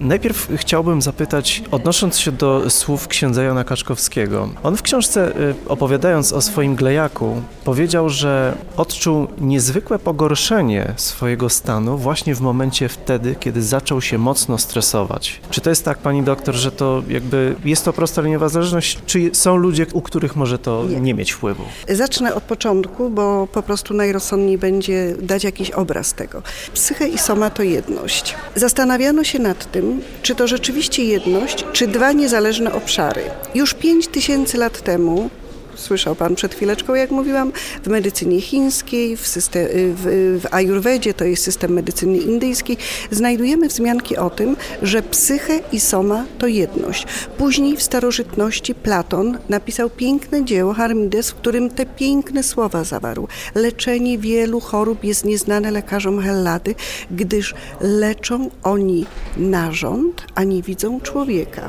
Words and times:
Najpierw 0.00 0.48
chciałbym 0.56 1.02
zapytać, 1.02 1.62
odnosząc 1.70 2.18
się 2.18 2.32
do 2.32 2.70
słów 2.70 3.08
księdza 3.08 3.42
Jana 3.42 3.64
Kaczkowskiego. 3.64 4.48
On 4.62 4.76
w 4.76 4.82
książce, 4.82 5.40
y, 5.40 5.54
opowiadając 5.68 6.32
o 6.32 6.40
swoim 6.40 6.74
glejaku, 6.74 7.42
powiedział, 7.64 8.08
że 8.08 8.54
odczuł 8.76 9.26
niezwykłe 9.40 9.98
pogorszenie 9.98 10.92
swojego 10.96 11.48
stanu 11.48 11.98
właśnie 11.98 12.34
w 12.34 12.40
momencie 12.40 12.88
wtedy, 12.88 13.36
kiedy 13.40 13.62
zaczął 13.62 14.00
się 14.00 14.18
mocno 14.18 14.58
stresować. 14.58 15.40
Czy 15.50 15.60
to 15.60 15.70
jest 15.70 15.84
tak, 15.84 15.98
pani 15.98 16.22
doktor, 16.22 16.54
że 16.54 16.72
to 16.72 17.02
jakby 17.08 17.54
jest 17.64 17.84
to 17.84 17.92
prosta 17.92 18.22
liniowa 18.22 18.48
zależność, 18.48 18.98
czy 19.06 19.30
są 19.32 19.56
ludzie, 19.56 19.86
u 19.92 20.02
których 20.02 20.36
może 20.36 20.58
to 20.58 20.84
nie, 20.88 21.00
nie 21.00 21.14
mieć 21.14 21.32
wpływu? 21.32 21.62
Zacznę 21.88 22.34
od 22.34 22.42
początku, 22.42 23.10
bo 23.10 23.46
po 23.52 23.62
prostu 23.62 23.94
najrozsądniej 23.94 24.58
będzie 24.58 25.14
dać 25.22 25.44
jakiś 25.44 25.70
obraz 25.70 26.14
tego. 26.14 26.42
Psyche 26.74 27.08
i 27.08 27.18
soma 27.18 27.50
to 27.50 27.62
jedność. 27.62 28.34
Zastanawiano 28.54 29.24
się 29.24 29.38
nad 29.38 29.70
tym, 29.72 29.87
czy 30.22 30.34
to 30.34 30.46
rzeczywiście 30.46 31.04
jedność, 31.04 31.64
czy 31.72 31.86
dwa 31.86 32.12
niezależne 32.12 32.72
obszary. 32.72 33.22
Już 33.54 33.74
pięć 33.74 34.08
tysięcy 34.08 34.58
lat 34.58 34.80
temu 34.82 35.30
słyszał 35.78 36.14
Pan 36.14 36.34
przed 36.34 36.54
chwileczką, 36.54 36.94
jak 36.94 37.10
mówiłam, 37.10 37.52
w 37.84 37.86
medycynie 37.86 38.40
chińskiej, 38.40 39.16
w, 39.16 39.26
system, 39.26 39.66
w, 39.72 40.38
w 40.42 40.54
ajurwedzie, 40.54 41.14
to 41.14 41.24
jest 41.24 41.42
system 41.42 41.72
medycyny 41.72 42.18
indyjskiej, 42.18 42.76
znajdujemy 43.10 43.68
wzmianki 43.68 44.16
o 44.16 44.30
tym, 44.30 44.56
że 44.82 45.02
psyche 45.02 45.60
i 45.72 45.80
soma 45.80 46.24
to 46.38 46.46
jedność. 46.46 47.06
Później 47.38 47.76
w 47.76 47.82
starożytności 47.82 48.74
Platon 48.74 49.38
napisał 49.48 49.90
piękne 49.90 50.44
dzieło 50.44 50.72
Harmides, 50.74 51.30
w 51.30 51.34
którym 51.34 51.70
te 51.70 51.86
piękne 51.86 52.42
słowa 52.42 52.84
zawarł. 52.84 53.28
Leczenie 53.54 54.18
wielu 54.18 54.60
chorób 54.60 55.04
jest 55.04 55.24
nieznane 55.24 55.70
lekarzom 55.70 56.20
Hellady, 56.20 56.74
gdyż 57.10 57.54
leczą 57.80 58.50
oni 58.62 59.06
narząd, 59.36 60.22
a 60.34 60.44
nie 60.44 60.62
widzą 60.62 61.00
człowieka. 61.00 61.68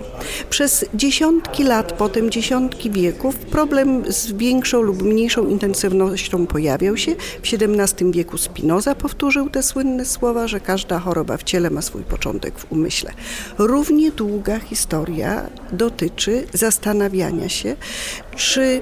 Przez 0.49 0.85
dziesiątki 0.93 1.63
lat, 1.63 1.93
potem 1.93 2.29
dziesiątki 2.29 2.91
wieków 2.91 3.35
problem 3.35 3.98
z 4.07 4.31
większą 4.31 4.81
lub 4.81 5.01
mniejszą 5.01 5.47
intensywnością 5.47 6.47
pojawiał 6.47 6.97
się. 6.97 7.15
W 7.15 7.53
XVII 7.53 8.11
wieku 8.11 8.37
Spinoza 8.37 8.95
powtórzył 8.95 9.49
te 9.49 9.63
słynne 9.63 10.05
słowa, 10.05 10.47
że 10.47 10.59
każda 10.59 10.99
choroba 10.99 11.37
w 11.37 11.43
ciele 11.43 11.69
ma 11.69 11.81
swój 11.81 12.03
początek 12.03 12.59
w 12.59 12.71
umyśle. 12.71 13.11
Równie 13.57 14.11
długa 14.11 14.59
historia 14.59 15.49
dotyczy 15.71 16.47
zastanawiania 16.53 17.49
się, 17.49 17.75
czy 18.35 18.81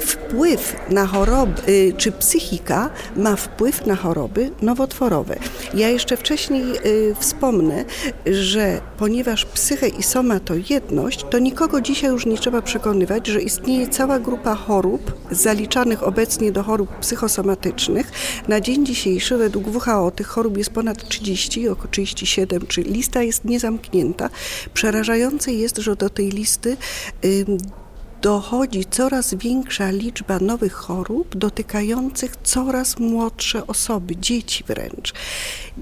wpływ 0.00 0.76
na 0.90 1.06
choroby, 1.06 1.62
y, 1.68 1.92
czy 1.96 2.12
psychika 2.12 2.90
ma 3.16 3.36
wpływ 3.36 3.86
na 3.86 3.96
choroby 3.96 4.50
nowotworowe. 4.62 5.36
Ja 5.74 5.88
jeszcze 5.88 6.16
wcześniej 6.16 6.64
y, 6.86 7.14
wspomnę, 7.18 7.84
że 8.26 8.80
ponieważ 8.98 9.44
psyche 9.44 9.88
i 9.88 10.02
soma 10.02 10.40
to 10.40 10.54
jedność, 10.70 11.24
to 11.30 11.38
nikogo 11.38 11.80
dzisiaj 11.80 12.10
już 12.10 12.26
nie 12.26 12.38
trzeba 12.38 12.62
przekonywać, 12.62 13.26
że 13.26 13.42
istnieje 13.42 13.88
cała 13.88 14.18
grupa 14.18 14.54
chorób 14.54 15.12
zaliczanych 15.30 16.02
obecnie 16.02 16.52
do 16.52 16.62
chorób 16.62 16.98
psychosomatycznych. 16.98 18.12
Na 18.48 18.60
dzień 18.60 18.86
dzisiejszy 18.86 19.36
według 19.36 19.66
WHO 19.66 20.10
tych 20.10 20.26
chorób 20.26 20.58
jest 20.58 20.70
ponad 20.70 21.08
30, 21.08 21.68
około 21.68 21.88
37, 21.88 22.66
czy 22.66 22.82
lista 22.82 23.22
jest 23.22 23.44
niezamknięta. 23.44 24.30
Przerażające 24.74 25.52
jest, 25.52 25.78
że 25.78 25.96
do 25.96 26.10
tej 26.10 26.30
listy 26.30 26.76
dochodzi 28.24 28.84
coraz 28.84 29.34
większa 29.34 29.90
liczba 29.90 30.38
nowych 30.38 30.72
chorób 30.72 31.36
dotykających 31.36 32.36
coraz 32.42 32.98
młodsze 32.98 33.66
osoby, 33.66 34.16
dzieci 34.16 34.64
wręcz. 34.66 35.14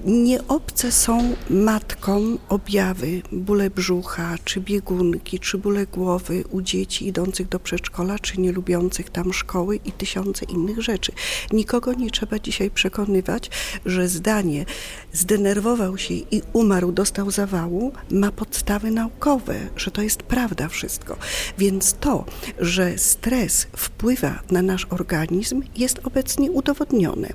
Nieobce 0.05 0.91
są 0.91 1.35
matkom 1.49 2.39
objawy, 2.49 3.21
bóle 3.31 3.69
brzucha, 3.69 4.35
czy 4.43 4.61
biegunki, 4.61 5.39
czy 5.39 5.57
bóle 5.57 5.85
głowy 5.85 6.43
u 6.49 6.61
dzieci 6.61 7.07
idących 7.07 7.49
do 7.49 7.59
przedszkola, 7.59 8.19
czy 8.19 8.41
nie 8.41 8.51
lubiących 8.51 9.09
tam 9.09 9.33
szkoły 9.33 9.79
i 9.85 9.91
tysiące 9.91 10.45
innych 10.45 10.81
rzeczy. 10.81 11.11
Nikogo 11.51 11.93
nie 11.93 12.11
trzeba 12.11 12.39
dzisiaj 12.39 12.69
przekonywać, 12.69 13.49
że 13.85 14.07
zdanie 14.07 14.65
zdenerwował 15.13 15.97
się 15.97 16.13
i 16.13 16.41
umarł, 16.53 16.91
dostał 16.91 17.31
zawału, 17.31 17.93
ma 18.11 18.31
podstawy 18.31 18.91
naukowe, 18.91 19.55
że 19.75 19.91
to 19.91 20.01
jest 20.01 20.23
prawda 20.23 20.69
wszystko. 20.69 21.17
Więc 21.57 21.93
to, 21.93 22.25
że 22.59 22.97
stres 22.97 23.67
wpływa 23.77 24.39
na 24.51 24.61
nasz 24.61 24.87
organizm, 24.89 25.61
jest 25.75 25.99
obecnie 26.03 26.51
udowodnione, 26.51 27.29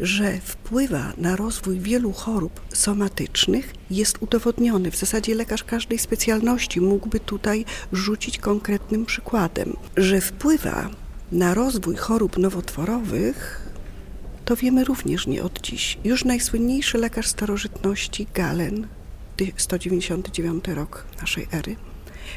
że 0.00 0.38
wpływa 0.38 1.12
na 1.18 1.36
rozwój 1.36 1.80
wielu 1.80 2.12
chorób 2.12 2.60
somatycznych, 2.72 3.74
jest 3.90 4.18
udowodniony. 4.20 4.90
W 4.90 4.96
zasadzie 4.96 5.34
lekarz 5.34 5.64
każdej 5.64 5.98
specjalności 5.98 6.80
mógłby 6.80 7.20
tutaj 7.20 7.64
rzucić 7.92 8.38
konkretnym 8.38 9.06
przykładem, 9.06 9.76
że 9.96 10.20
wpływa 10.20 10.90
na 11.32 11.54
rozwój 11.54 11.96
chorób 11.96 12.38
nowotworowych, 12.38 13.68
to 14.44 14.56
wiemy 14.56 14.84
również 14.84 15.26
nie 15.26 15.42
od 15.42 15.60
dziś. 15.60 15.98
Już 16.04 16.24
najsłynniejszy 16.24 16.98
lekarz 16.98 17.26
starożytności 17.26 18.26
Galen, 18.34 18.86
199 19.56 20.68
rok 20.68 21.04
naszej 21.20 21.46
ery, 21.52 21.76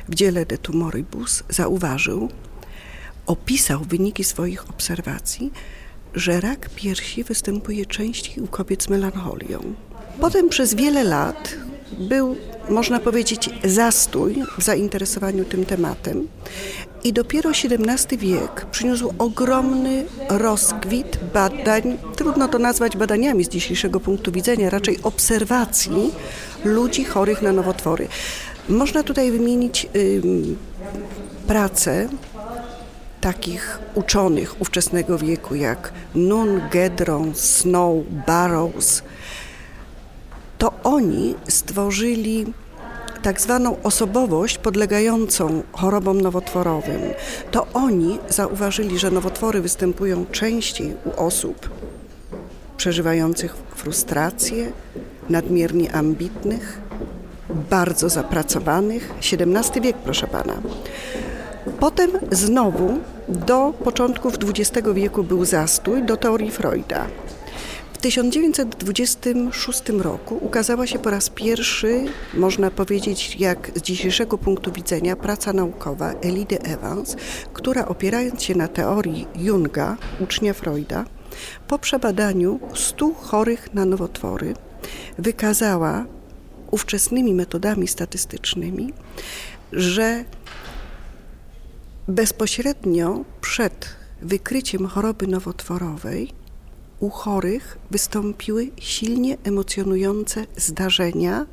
w 0.09 0.15
dziele 0.15 0.45
De 0.45 0.57
Tumoribus 0.57 1.43
zauważył, 1.49 2.29
opisał 3.25 3.79
wyniki 3.79 4.23
swoich 4.23 4.69
obserwacji, 4.69 5.51
że 6.13 6.41
rak 6.41 6.69
piersi 6.75 7.23
występuje 7.23 7.85
częściej 7.85 8.43
u 8.43 8.47
kobiet 8.47 8.83
z 8.83 8.89
melancholią. 8.89 9.73
Potem 10.21 10.49
przez 10.49 10.73
wiele 10.73 11.03
lat 11.03 11.55
był, 11.99 12.35
można 12.69 12.99
powiedzieć, 12.99 13.49
zastój 13.63 14.35
w 14.57 14.63
zainteresowaniu 14.63 15.45
tym 15.45 15.65
tematem 15.65 16.27
i 17.03 17.13
dopiero 17.13 17.49
XVII 17.49 18.17
wiek 18.17 18.65
przyniósł 18.71 19.13
ogromny 19.17 20.05
rozkwit 20.29 21.19
badań, 21.33 21.97
trudno 22.15 22.47
to 22.47 22.59
nazwać 22.59 22.97
badaniami 22.97 23.43
z 23.43 23.49
dzisiejszego 23.49 23.99
punktu 23.99 24.31
widzenia, 24.31 24.69
raczej 24.69 24.99
obserwacji 25.03 26.11
ludzi 26.65 27.05
chorych 27.05 27.41
na 27.41 27.51
nowotwory. 27.51 28.07
Można 28.69 29.03
tutaj 29.03 29.31
wymienić 29.31 29.87
pracę 31.47 32.07
takich 33.21 33.79
uczonych 33.95 34.61
ówczesnego 34.61 35.17
wieku 35.17 35.55
jak 35.55 35.93
Nun, 36.15 36.61
Gedron, 36.71 37.35
Snow, 37.35 37.95
Barrows. 38.27 39.03
To 40.57 40.73
oni 40.83 41.35
stworzyli 41.47 42.53
tak 43.21 43.41
zwaną 43.41 43.81
osobowość 43.83 44.57
podlegającą 44.57 45.63
chorobom 45.71 46.21
nowotworowym. 46.21 47.01
To 47.51 47.67
oni 47.73 48.19
zauważyli, 48.29 48.99
że 48.99 49.11
nowotwory 49.11 49.61
występują 49.61 50.25
częściej 50.25 50.95
u 51.05 51.25
osób 51.25 51.69
przeżywających 52.77 53.55
frustrację, 53.75 54.71
nadmiernie 55.29 55.95
ambitnych, 55.95 56.80
bardzo 57.69 58.09
zapracowanych. 58.09 59.13
XVII 59.17 59.81
wiek, 59.81 59.97
proszę 59.97 60.27
pana. 60.27 60.61
Potem 61.79 62.11
znowu 62.31 62.99
do 63.27 63.73
początków 63.83 64.33
XX 64.43 64.87
wieku 64.93 65.23
był 65.23 65.45
zastój 65.45 66.03
do 66.03 66.17
teorii 66.17 66.51
Freuda. 66.51 67.07
W 67.93 67.97
1926 67.97 69.89
roku 69.89 70.37
ukazała 70.41 70.87
się 70.87 70.99
po 70.99 71.09
raz 71.09 71.29
pierwszy, 71.29 72.05
można 72.33 72.71
powiedzieć, 72.71 73.35
jak 73.39 73.71
z 73.75 73.81
dzisiejszego 73.81 74.37
punktu 74.37 74.71
widzenia, 74.71 75.15
praca 75.15 75.53
naukowa 75.53 76.11
Elidy 76.11 76.61
Evans, 76.61 77.15
która 77.53 77.85
opierając 77.85 78.43
się 78.43 78.55
na 78.55 78.67
teorii 78.67 79.27
Junga, 79.35 79.97
ucznia 80.19 80.53
Freuda, 80.53 81.05
po 81.67 81.79
przebadaniu 81.79 82.59
100 82.73 83.11
chorych 83.13 83.73
na 83.73 83.85
nowotwory, 83.85 84.53
wykazała 85.17 86.05
ówczesnymi 86.71 87.33
metodami 87.33 87.87
statystycznymi, 87.87 88.93
że 89.71 90.25
bezpośrednio 92.07 93.25
przed 93.41 93.95
wykryciem 94.21 94.87
choroby 94.87 95.27
nowotworowej 95.27 96.33
u 96.99 97.09
chorych 97.09 97.77
wystąpiły 97.91 98.69
silnie 98.79 99.37
emocjonujące 99.43 100.45
zdarzenia 100.57 101.45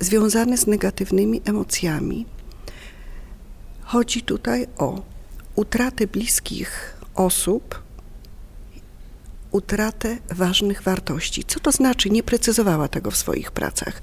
związane 0.00 0.58
z 0.58 0.66
negatywnymi 0.66 1.42
emocjami. 1.44 2.26
Chodzi 3.82 4.22
tutaj 4.22 4.66
o 4.78 5.02
utratę 5.56 6.06
bliskich 6.06 6.96
osób, 7.14 7.81
utratę 9.52 10.18
ważnych 10.30 10.82
wartości. 10.82 11.44
Co 11.44 11.60
to 11.60 11.72
znaczy? 11.72 12.10
Nie 12.10 12.22
precyzowała 12.22 12.88
tego 12.88 13.10
w 13.10 13.16
swoich 13.16 13.50
pracach. 13.50 14.02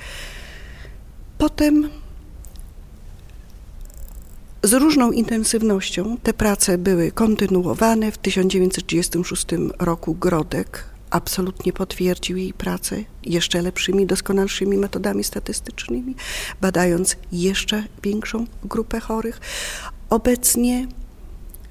Potem 1.37 1.89
z 4.63 4.73
różną 4.73 5.11
intensywnością 5.11 6.17
te 6.23 6.33
prace 6.33 6.77
były 6.77 7.11
kontynuowane. 7.11 8.11
W 8.11 8.17
1936 8.17 9.45
roku 9.79 10.15
Grodek 10.15 10.85
absolutnie 11.09 11.73
potwierdził 11.73 12.37
jej 12.37 12.53
pracę 12.53 13.03
jeszcze 13.23 13.61
lepszymi, 13.61 14.05
doskonalszymi 14.05 14.77
metodami 14.77 15.23
statystycznymi, 15.23 16.15
badając 16.61 17.15
jeszcze 17.31 17.83
większą 18.03 18.45
grupę 18.63 18.99
chorych. 18.99 19.39
Obecnie 20.09 20.87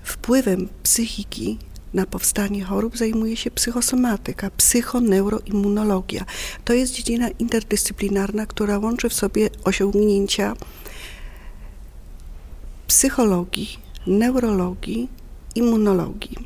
wpływem 0.02 0.69
psychiki 0.82 1.58
na 1.94 2.06
powstanie 2.06 2.64
chorób 2.64 2.96
zajmuje 2.96 3.37
się 3.37 3.50
psychosomatyka, 3.50 4.50
psychoneuroimmunologia. 4.50 6.25
To 6.64 6.73
jest 6.73 6.93
dziedzina 6.93 7.29
interdyscyplinarna, 7.29 8.46
która 8.46 8.79
łączy 8.79 9.08
w 9.08 9.14
sobie 9.14 9.50
osiągnięcia 9.64 10.55
psychologii, 12.87 13.79
neurologii, 14.06 15.08
immunologii. 15.55 16.37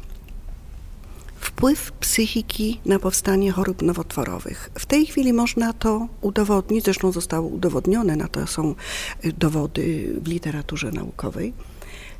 Wpływ 1.36 1.92
psychiki 1.92 2.80
na 2.86 2.98
powstanie 2.98 3.52
chorób 3.52 3.82
nowotworowych. 3.82 4.70
W 4.78 4.86
tej 4.86 5.06
chwili 5.06 5.32
można 5.32 5.72
to 5.72 6.08
udowodnić, 6.20 6.84
zresztą 6.84 7.12
zostało 7.12 7.48
udowodnione, 7.48 8.16
na 8.16 8.28
to 8.28 8.46
są 8.46 8.74
dowody 9.38 10.14
w 10.22 10.28
literaturze 10.28 10.92
naukowej 10.92 11.52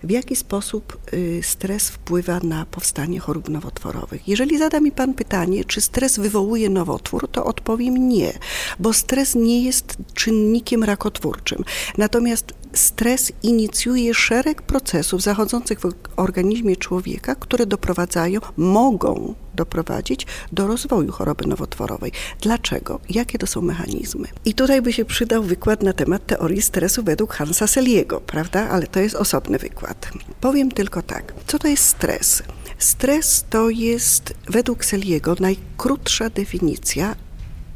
w 0.05 0.11
jaki 0.11 0.37
sposób 0.37 0.99
y, 1.15 1.41
stres 1.43 1.89
wpływa 1.89 2.41
na 2.41 2.67
powstanie 2.67 3.21
chorób 3.21 3.49
nowotworowych. 3.49 4.29
Jeżeli 4.29 4.59
zada 4.59 4.81
mi 4.81 4.93
Pan 4.93 5.15
pytanie, 5.15 5.65
czy 5.65 5.81
stres 5.81 6.19
wywołuje 6.19 6.71
nowotwór, 6.71 7.29
to 7.29 7.45
odpowiem 7.45 8.09
nie, 8.09 8.33
bo 8.79 8.93
stres 8.93 9.35
nie 9.35 9.65
jest 9.65 9.97
czynnikiem 10.15 10.85
rakotwórczym. 10.85 11.65
Natomiast 11.99 12.55
stres 12.73 13.33
inicjuje 13.43 14.15
szereg 14.15 14.63
procesów 14.63 15.23
zachodzących 15.23 15.81
w 15.81 15.93
organizmie 16.17 16.77
człowieka, 16.77 17.35
które 17.35 17.67
doprowadzają, 17.67 18.41
mogą 18.57 19.35
doprowadzić 19.55 20.27
do 20.53 20.67
rozwoju 20.67 21.13
choroby 21.13 21.47
nowotworowej. 21.47 22.13
Dlaczego? 22.41 23.01
Jakie 23.09 23.39
to 23.39 23.47
są 23.47 23.63
mechanizmy? 23.63 24.29
I 24.45 24.55
tutaj 24.55 24.83
by 24.83 24.93
się 24.93 25.05
przydał 25.05 25.43
wykład 25.43 25.83
na 25.83 25.93
temat 25.93 26.27
teorii 26.27 26.63
stresu 26.63 27.03
według 27.03 27.35
Hansa 27.35 27.67
Seliego, 27.67 28.21
prawda? 28.21 28.69
Ale 28.69 28.87
to 28.87 29.01
jest 29.01 29.15
osobny 29.15 29.59
wykład. 29.59 30.11
Powiem 30.41 30.71
tylko 30.71 31.03
tak. 31.03 31.35
Co 31.47 31.59
to 31.59 31.69
jest 31.69 31.85
stres? 31.85 32.43
Stres 32.79 33.45
to 33.51 33.71
jest 33.71 34.35
według 34.49 34.85
Seliego 34.85 35.37
najkrótsza 35.41 36.31
definicja 36.31 37.17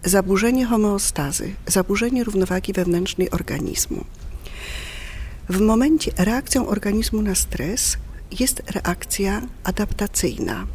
zaburzenie 0.05 0.67
homeostazy, 0.67 1.55
zaburzenie 1.67 2.25
równowagi 2.25 2.73
wewnętrznej 2.73 3.31
organizmu. 3.31 4.05
W 5.49 5.61
momencie 5.61 6.11
reakcją 6.17 6.69
organizmu 6.69 7.23
na 7.23 7.34
stres 7.34 7.96
jest 8.40 8.62
reakcja 8.70 9.43
adaptacyjna. 9.64 10.67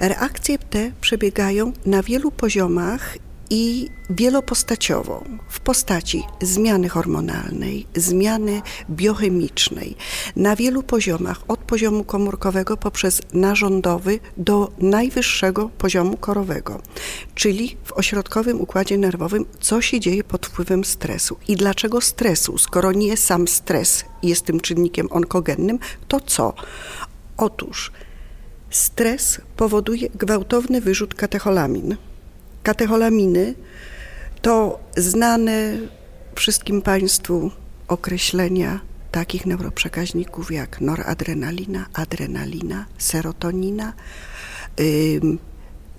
Reakcje 0.00 0.58
te 0.58 0.92
przebiegają 1.00 1.72
na 1.86 2.02
wielu 2.02 2.30
poziomach 2.30 3.16
i 3.50 3.88
wielopostaciowo 4.10 5.24
w 5.48 5.60
postaci 5.60 6.22
zmiany 6.42 6.88
hormonalnej, 6.88 7.86
zmiany 7.96 8.62
biochemicznej. 8.90 9.96
Na 10.36 10.56
wielu 10.56 10.82
poziomach, 10.82 11.40
od 11.48 11.60
poziomu 11.60 12.04
komórkowego 12.04 12.76
poprzez 12.76 13.22
narządowy 13.32 14.20
do 14.36 14.72
najwyższego 14.78 15.68
poziomu 15.78 16.16
korowego, 16.16 16.80
czyli 17.34 17.76
w 17.84 17.92
ośrodkowym 17.92 18.60
układzie 18.60 18.98
nerwowym, 18.98 19.44
co 19.60 19.80
się 19.80 20.00
dzieje 20.00 20.24
pod 20.24 20.46
wpływem 20.46 20.84
stresu. 20.84 21.36
I 21.48 21.56
dlaczego 21.56 22.00
stresu, 22.00 22.58
skoro 22.58 22.92
nie 22.92 23.16
sam 23.16 23.48
stres 23.48 24.04
jest 24.22 24.44
tym 24.44 24.60
czynnikiem 24.60 25.08
onkogennym, 25.10 25.78
to 26.08 26.20
co? 26.20 26.54
Otóż 27.36 27.92
stres 28.70 29.40
powoduje 29.56 30.08
gwałtowny 30.08 30.80
wyrzut 30.80 31.14
katecholamin 31.14 31.96
Katecholaminy 32.62 33.54
to 34.42 34.80
znane 34.96 35.78
wszystkim 36.34 36.82
Państwu 36.82 37.50
określenia 37.88 38.80
takich 39.12 39.46
neuroprzekaźników 39.46 40.52
jak 40.52 40.80
noradrenalina, 40.80 41.86
adrenalina, 41.94 42.86
serotonina, 42.98 43.92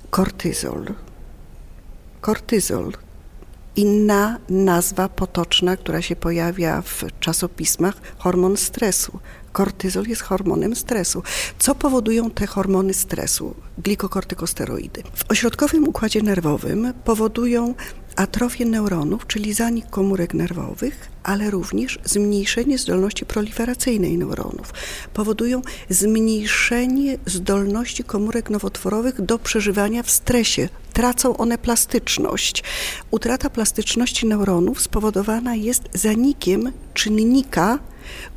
kortyzol. 0.09 0.85
Kortyzol 2.21 2.91
inna 3.75 4.37
nazwa 4.49 5.09
potoczna, 5.09 5.77
która 5.77 6.01
się 6.01 6.15
pojawia 6.15 6.81
w 6.81 7.03
czasopismach, 7.19 7.95
hormon 8.17 8.57
stresu. 8.57 9.19
Kortyzol 9.51 10.05
jest 10.07 10.21
hormonem 10.21 10.75
stresu. 10.75 11.23
Co 11.59 11.75
powodują 11.75 12.31
te 12.31 12.47
hormony 12.47 12.93
stresu? 12.93 13.55
Glikokortykosteroidy. 13.77 15.03
W 15.13 15.31
ośrodkowym 15.31 15.87
układzie 15.87 16.21
nerwowym 16.21 16.93
powodują 17.05 17.73
atrofię 18.15 18.65
neuronów, 18.65 19.27
czyli 19.27 19.53
zanik 19.53 19.89
komórek 19.89 20.33
nerwowych, 20.33 21.09
ale 21.23 21.49
również 21.49 21.99
zmniejszenie 22.03 22.77
zdolności 22.77 23.25
proliferacyjnej 23.25 24.17
neuronów. 24.17 24.73
Powodują 25.13 25.61
zmniejszenie 25.89 27.17
zdolności 27.25 28.03
komórek 28.03 28.49
nowotworowych 28.49 29.21
do 29.21 29.39
przeżywania 29.39 30.03
w 30.03 30.11
stresie. 30.11 30.69
Tracą 30.93 31.37
one 31.37 31.57
plastyczność. 31.57 32.63
Utrata 33.11 33.49
plastyczności 33.49 34.25
neuronów 34.25 34.81
spowodowana 34.81 35.55
jest 35.55 35.83
zanikiem 35.93 36.71
czynnika 36.93 37.79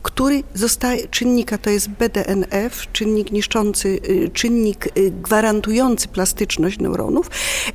który 0.03 0.43
zostaje, 0.55 1.09
czynnika 1.09 1.59
to 1.59 1.71
jest 1.71 1.89
BDNF, 1.89 2.93
czynnik 2.93 3.33
niszczący, 3.33 3.89
y, 3.89 4.31
czynnik 4.33 4.99
y, 4.99 5.11
gwarantujący 5.11 6.09
plastyczność 6.09 6.79
neuronów 6.79 7.31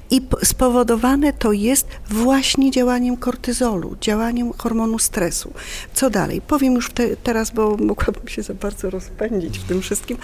i 0.09 0.21
spowodowane 0.43 1.33
to 1.33 1.51
jest 1.51 1.87
właśnie 2.09 2.71
działaniem 2.71 3.17
kortyzolu, 3.17 3.95
działaniem 4.01 4.53
hormonu 4.53 4.99
stresu. 4.99 5.53
Co 5.93 6.09
dalej? 6.09 6.41
Powiem 6.41 6.73
już 6.73 6.91
te, 6.91 7.17
teraz, 7.17 7.51
bo 7.51 7.77
mogłabym 7.77 8.27
się 8.27 8.41
za 8.43 8.53
bardzo 8.53 8.89
rozpędzić 8.89 9.59
w 9.59 9.63
tym 9.63 9.81
wszystkim, 9.81 10.17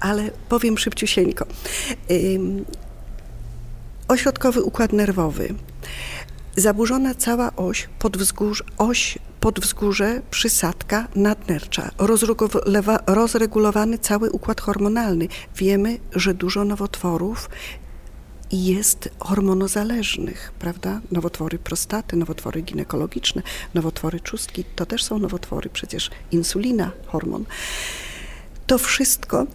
ale 0.00 0.30
powiem 0.48 0.78
szybciusieńko. 0.78 1.46
Ośrodkowy 4.08 4.62
układ 4.62 4.92
nerwowy 4.92 5.54
zaburzona 6.56 7.14
cała 7.14 7.56
oś, 7.56 7.88
podwzgórz, 7.98 8.64
oś 8.78 9.18
podwzgórze, 9.46 10.22
przysadka, 10.30 11.08
nadnercza, 11.14 11.90
rozregulowany 13.06 13.98
cały 13.98 14.30
układ 14.30 14.60
hormonalny. 14.60 15.28
Wiemy, 15.56 15.98
że 16.12 16.34
dużo 16.34 16.64
nowotworów 16.64 17.50
jest 18.52 19.08
hormonozależnych, 19.18 20.52
prawda? 20.58 21.00
Nowotwory 21.12 21.58
prostaty, 21.58 22.16
nowotwory 22.16 22.62
ginekologiczne, 22.62 23.42
nowotwory 23.74 24.20
czustki, 24.20 24.64
to 24.76 24.86
też 24.86 25.04
są 25.04 25.18
nowotwory, 25.18 25.70
przecież 25.70 26.10
insulina, 26.32 26.90
hormon. 27.06 27.44
To 28.66 28.78
wszystko 28.78 29.46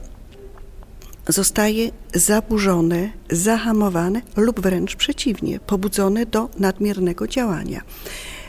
zostaje 1.27 1.91
zaburzone, 2.13 3.11
zahamowane 3.29 4.21
lub 4.35 4.59
wręcz 4.59 4.95
przeciwnie, 4.95 5.59
pobudzone 5.59 6.25
do 6.25 6.49
nadmiernego 6.59 7.27
działania. 7.27 7.81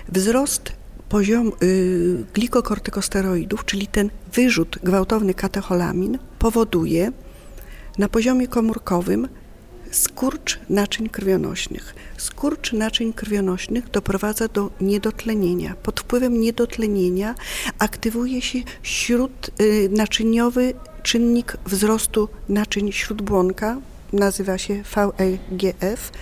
Wzrost 0.08 0.81
poziom 1.12 1.52
y, 1.62 2.24
glikokortykosteroidów, 2.34 3.64
czyli 3.64 3.86
ten 3.86 4.10
wyrzut 4.32 4.78
gwałtowny 4.82 5.34
katecholamin, 5.34 6.18
powoduje 6.38 7.12
na 7.98 8.08
poziomie 8.08 8.48
komórkowym 8.48 9.28
skurcz 9.90 10.58
naczyń 10.68 11.08
krwionośnych. 11.08 11.94
Skurcz 12.16 12.72
naczyń 12.72 13.12
krwionośnych 13.12 13.90
doprowadza 13.90 14.48
do 14.48 14.70
niedotlenienia. 14.80 15.74
Pod 15.82 16.00
wpływem 16.00 16.40
niedotlenienia 16.40 17.34
aktywuje 17.78 18.42
się 18.42 18.58
śródnaczyniowy 18.82 20.74
czynnik 21.02 21.56
wzrostu 21.66 22.28
naczyń 22.48 22.92
śródbłonka, 22.92 23.76
nazywa 24.12 24.58
się 24.58 24.82
VEGF 24.94 26.12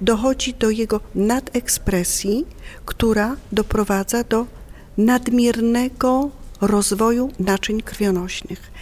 dochodzi 0.00 0.54
do 0.54 0.70
jego 0.70 1.00
nadekspresji, 1.14 2.46
która 2.84 3.36
doprowadza 3.52 4.24
do 4.24 4.46
nadmiernego 4.98 6.30
rozwoju 6.60 7.30
naczyń 7.38 7.82
krwionośnych. 7.82 8.72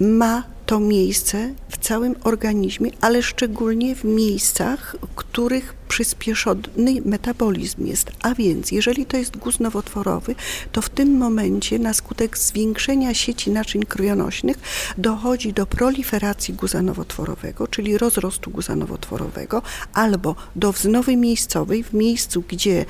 Ma 0.00 0.44
to 0.66 0.80
miejsce 0.80 1.54
w 1.68 1.78
całym 1.78 2.14
organizmie, 2.24 2.90
ale 3.00 3.22
szczególnie 3.22 3.94
w 3.94 4.04
miejscach, 4.04 4.96
w 5.02 5.14
których 5.14 5.74
przyspieszony 5.88 7.02
metabolizm 7.04 7.86
jest. 7.86 8.10
A 8.22 8.34
więc, 8.34 8.72
jeżeli 8.72 9.06
to 9.06 9.16
jest 9.16 9.36
guz 9.36 9.60
nowotworowy, 9.60 10.34
to 10.72 10.82
w 10.82 10.88
tym 10.88 11.16
momencie 11.16 11.78
na 11.78 11.94
skutek 11.94 12.38
zwiększenia 12.38 13.14
sieci 13.14 13.50
naczyń 13.50 13.82
krwionośnych 13.82 14.58
dochodzi 14.98 15.52
do 15.52 15.66
proliferacji 15.66 16.54
guza 16.54 16.82
nowotworowego, 16.82 17.68
czyli 17.68 17.98
rozrostu 17.98 18.50
guza 18.50 18.76
nowotworowego, 18.76 19.62
albo 19.94 20.36
do 20.56 20.72
wznowy 20.72 21.16
miejscowej 21.16 21.84
w 21.84 21.92
miejscu, 21.92 22.44
gdzie 22.48 22.84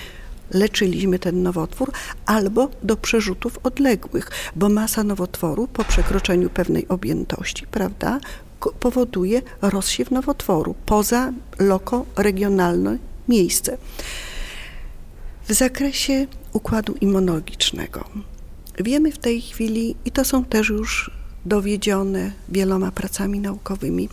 leczyliśmy 0.50 1.18
ten 1.18 1.42
nowotwór, 1.42 1.92
albo 2.26 2.70
do 2.82 2.96
przerzutów 2.96 3.58
odległych, 3.62 4.30
bo 4.56 4.68
masa 4.68 5.04
nowotworu 5.04 5.68
po 5.68 5.84
przekroczeniu 5.84 6.50
pewnej 6.50 6.88
objętości, 6.88 7.66
prawda, 7.66 8.20
powoduje 8.80 9.42
rozsiew 9.62 10.10
nowotworu 10.10 10.74
poza 10.86 11.32
lokoregionalne 11.58 12.98
miejsce. 13.28 13.78
W 15.48 15.52
zakresie 15.52 16.26
układu 16.52 16.94
immunologicznego 17.00 18.04
wiemy 18.78 19.12
w 19.12 19.18
tej 19.18 19.40
chwili, 19.40 19.96
i 20.04 20.10
to 20.10 20.24
są 20.24 20.44
też 20.44 20.68
już 20.68 21.10
dowiedzione 21.44 22.32
wieloma 22.48 22.90
pracami 22.90 23.40
naukowymi, 23.40 24.08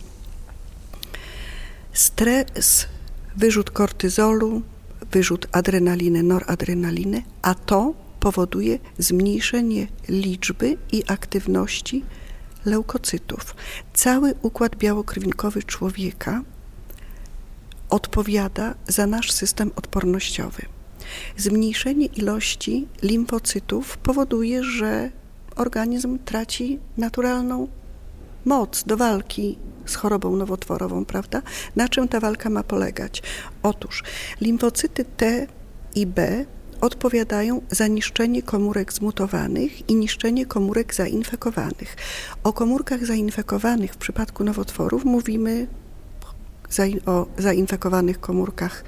stres, 1.92 2.86
wyrzut 3.36 3.70
kortyzolu, 3.70 4.62
wyrzut 5.12 5.46
adrenaliny, 5.52 6.22
noradrenaliny, 6.22 7.22
a 7.42 7.54
to 7.54 7.94
powoduje 8.20 8.78
zmniejszenie 8.98 9.86
liczby 10.08 10.76
i 10.92 11.02
aktywności 11.06 12.04
leukocytów. 12.64 13.54
Cały 13.94 14.34
układ 14.42 14.76
białokrwinkowy 14.76 15.62
człowieka 15.62 16.42
odpowiada 17.90 18.74
za 18.88 19.06
nasz 19.06 19.32
system 19.32 19.70
odpornościowy. 19.76 20.62
Zmniejszenie 21.36 22.06
ilości 22.06 22.86
limfocytów 23.02 23.98
powoduje, 23.98 24.64
że 24.64 25.10
organizm 25.56 26.18
traci 26.18 26.78
naturalną 26.96 27.68
moc 28.44 28.84
do 28.84 28.96
walki 28.96 29.58
z 29.90 29.94
chorobą 29.94 30.36
nowotworową, 30.36 31.04
prawda? 31.04 31.42
Na 31.76 31.88
czym 31.88 32.08
ta 32.08 32.20
walka 32.20 32.50
ma 32.50 32.62
polegać? 32.62 33.22
Otóż 33.62 34.02
limfocyty 34.40 35.04
T 35.04 35.46
i 35.94 36.06
B 36.06 36.44
odpowiadają 36.80 37.60
za 37.70 37.86
niszczenie 37.86 38.42
komórek 38.42 38.92
zmutowanych 38.92 39.90
i 39.90 39.94
niszczenie 39.94 40.46
komórek 40.46 40.94
zainfekowanych. 40.94 41.96
O 42.44 42.52
komórkach 42.52 43.06
zainfekowanych 43.06 43.92
w 43.92 43.96
przypadku 43.96 44.44
nowotworów 44.44 45.04
mówimy 45.04 45.66
o 47.06 47.26
zainfekowanych 47.38 48.20
komórkach 48.20 48.84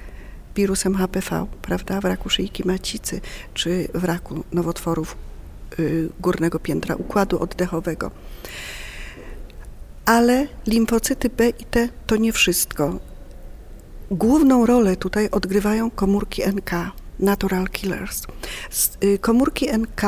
wirusem 0.55 0.95
HPV, 0.95 1.45
prawda, 1.61 2.01
w 2.01 2.05
raku 2.05 2.29
szyjki 2.29 2.67
macicy 2.67 3.21
czy 3.53 3.87
w 3.93 4.03
raku 4.03 4.43
nowotworów 4.51 5.17
y, 5.79 6.09
górnego 6.19 6.59
piętra 6.59 6.95
układu 6.95 7.39
oddechowego. 7.39 8.11
Ale 10.09 10.47
limfocyty 10.67 11.29
B 11.29 11.49
i 11.49 11.65
T 11.65 11.89
to 12.07 12.15
nie 12.15 12.33
wszystko. 12.33 12.99
Główną 14.11 14.65
rolę 14.65 14.95
tutaj 14.95 15.29
odgrywają 15.29 15.91
komórki 15.91 16.41
NK, 16.41 16.71
natural 17.19 17.67
killers. 17.67 18.23
Y, 19.03 19.19
komórki 19.19 19.67
NK 19.77 20.01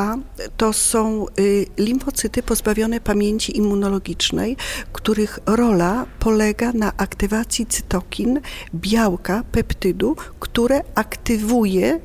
to 0.58 0.74
są 0.74 1.26
y, 1.40 1.66
limfocyty 1.78 2.44
pozbawione 2.44 3.00
pamięci 3.00 3.58
immunologicznej, 3.58 4.58
których 4.94 5.40
rola 5.46 6.06
polega 6.20 6.74
na 6.74 6.98
aktywacji 6.98 7.66
cytokin, 7.66 8.40
białka, 8.76 9.44
peptydu, 9.52 10.16
które 10.40 10.82
aktywuje 10.96 12.00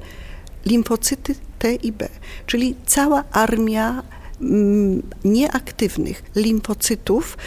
limfocyty 0.67 1.35
T 1.59 1.75
i 1.75 1.93
B, 1.93 2.09
czyli 2.47 2.77
cała 2.87 3.25
armia 3.33 4.03
nieaktywnych 5.25 6.23
limfocytów, 6.35 7.39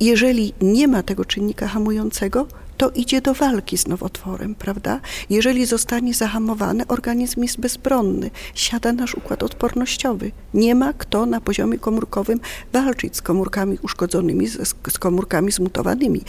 jeżeli 0.00 0.54
nie 0.60 0.88
ma 0.88 1.02
tego 1.02 1.24
czynnika 1.24 1.68
hamującego, 1.68 2.46
to 2.76 2.90
idzie 2.90 3.20
do 3.20 3.34
walki 3.34 3.78
z 3.78 3.86
nowotworem, 3.86 4.54
prawda? 4.54 5.00
Jeżeli 5.30 5.66
zostanie 5.66 6.14
zahamowany, 6.14 6.86
organizm 6.86 7.42
jest 7.42 7.60
bezbronny, 7.60 8.30
siada 8.54 8.92
nasz 8.92 9.14
układ 9.14 9.42
odpornościowy. 9.42 10.30
Nie 10.54 10.74
ma 10.74 10.92
kto 10.92 11.26
na 11.26 11.40
poziomie 11.40 11.78
komórkowym 11.78 12.40
walczyć 12.72 13.16
z 13.16 13.22
komórkami 13.22 13.78
uszkodzonymi, 13.82 14.46
z, 14.46 14.98
komórkami 14.98 15.52
zmutowanymi. 15.52 16.22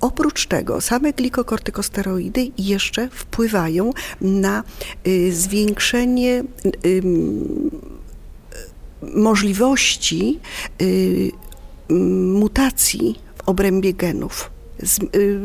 Oprócz 0.00 0.46
tego 0.46 0.80
same 0.80 1.12
glikokortykosteroidy 1.12 2.50
jeszcze 2.58 3.08
wpływają 3.08 3.92
na 4.20 4.64
y, 5.06 5.32
zwiększenie 5.32 6.44
y, 6.84 7.02
możliwości 9.14 10.40
y, 10.82 11.32
mutacji 12.38 13.20
w 13.36 13.48
obrębie 13.48 13.94
genów. 13.94 14.50
Y, 15.16 15.40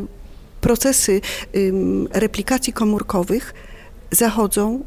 procesy 0.62 1.22
replikacji 2.14 2.74
komórkowych 2.74 3.54
zachodzą 4.12 4.84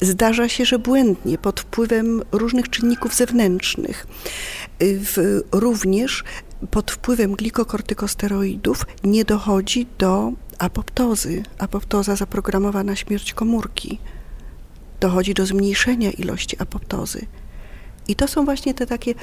zdarza 0.00 0.48
się, 0.48 0.64
że 0.64 0.78
błędnie, 0.78 1.38
pod 1.38 1.60
wpływem 1.60 2.22
różnych 2.32 2.70
czynników 2.70 3.14
zewnętrznych. 3.14 4.06
Y, 4.82 5.00
w, 5.00 5.40
również 5.52 6.24
pod 6.70 6.90
wpływem 6.90 7.32
glikokortykosteroidów 7.32 8.86
nie 9.04 9.24
dochodzi 9.24 9.86
do 9.98 10.32
apoptozy. 10.58 11.42
Apoptoza 11.58 12.16
zaprogramowana 12.16 12.84
na 12.84 12.96
śmierć 12.96 13.34
komórki. 13.34 13.98
Dochodzi 15.00 15.34
do 15.34 15.46
zmniejszenia 15.46 16.10
ilości 16.10 16.56
apoptozy. 16.58 17.26
I 18.08 18.16
to 18.16 18.28
są 18.28 18.44
właśnie 18.44 18.74
te 18.74 18.86
takie 18.86 19.14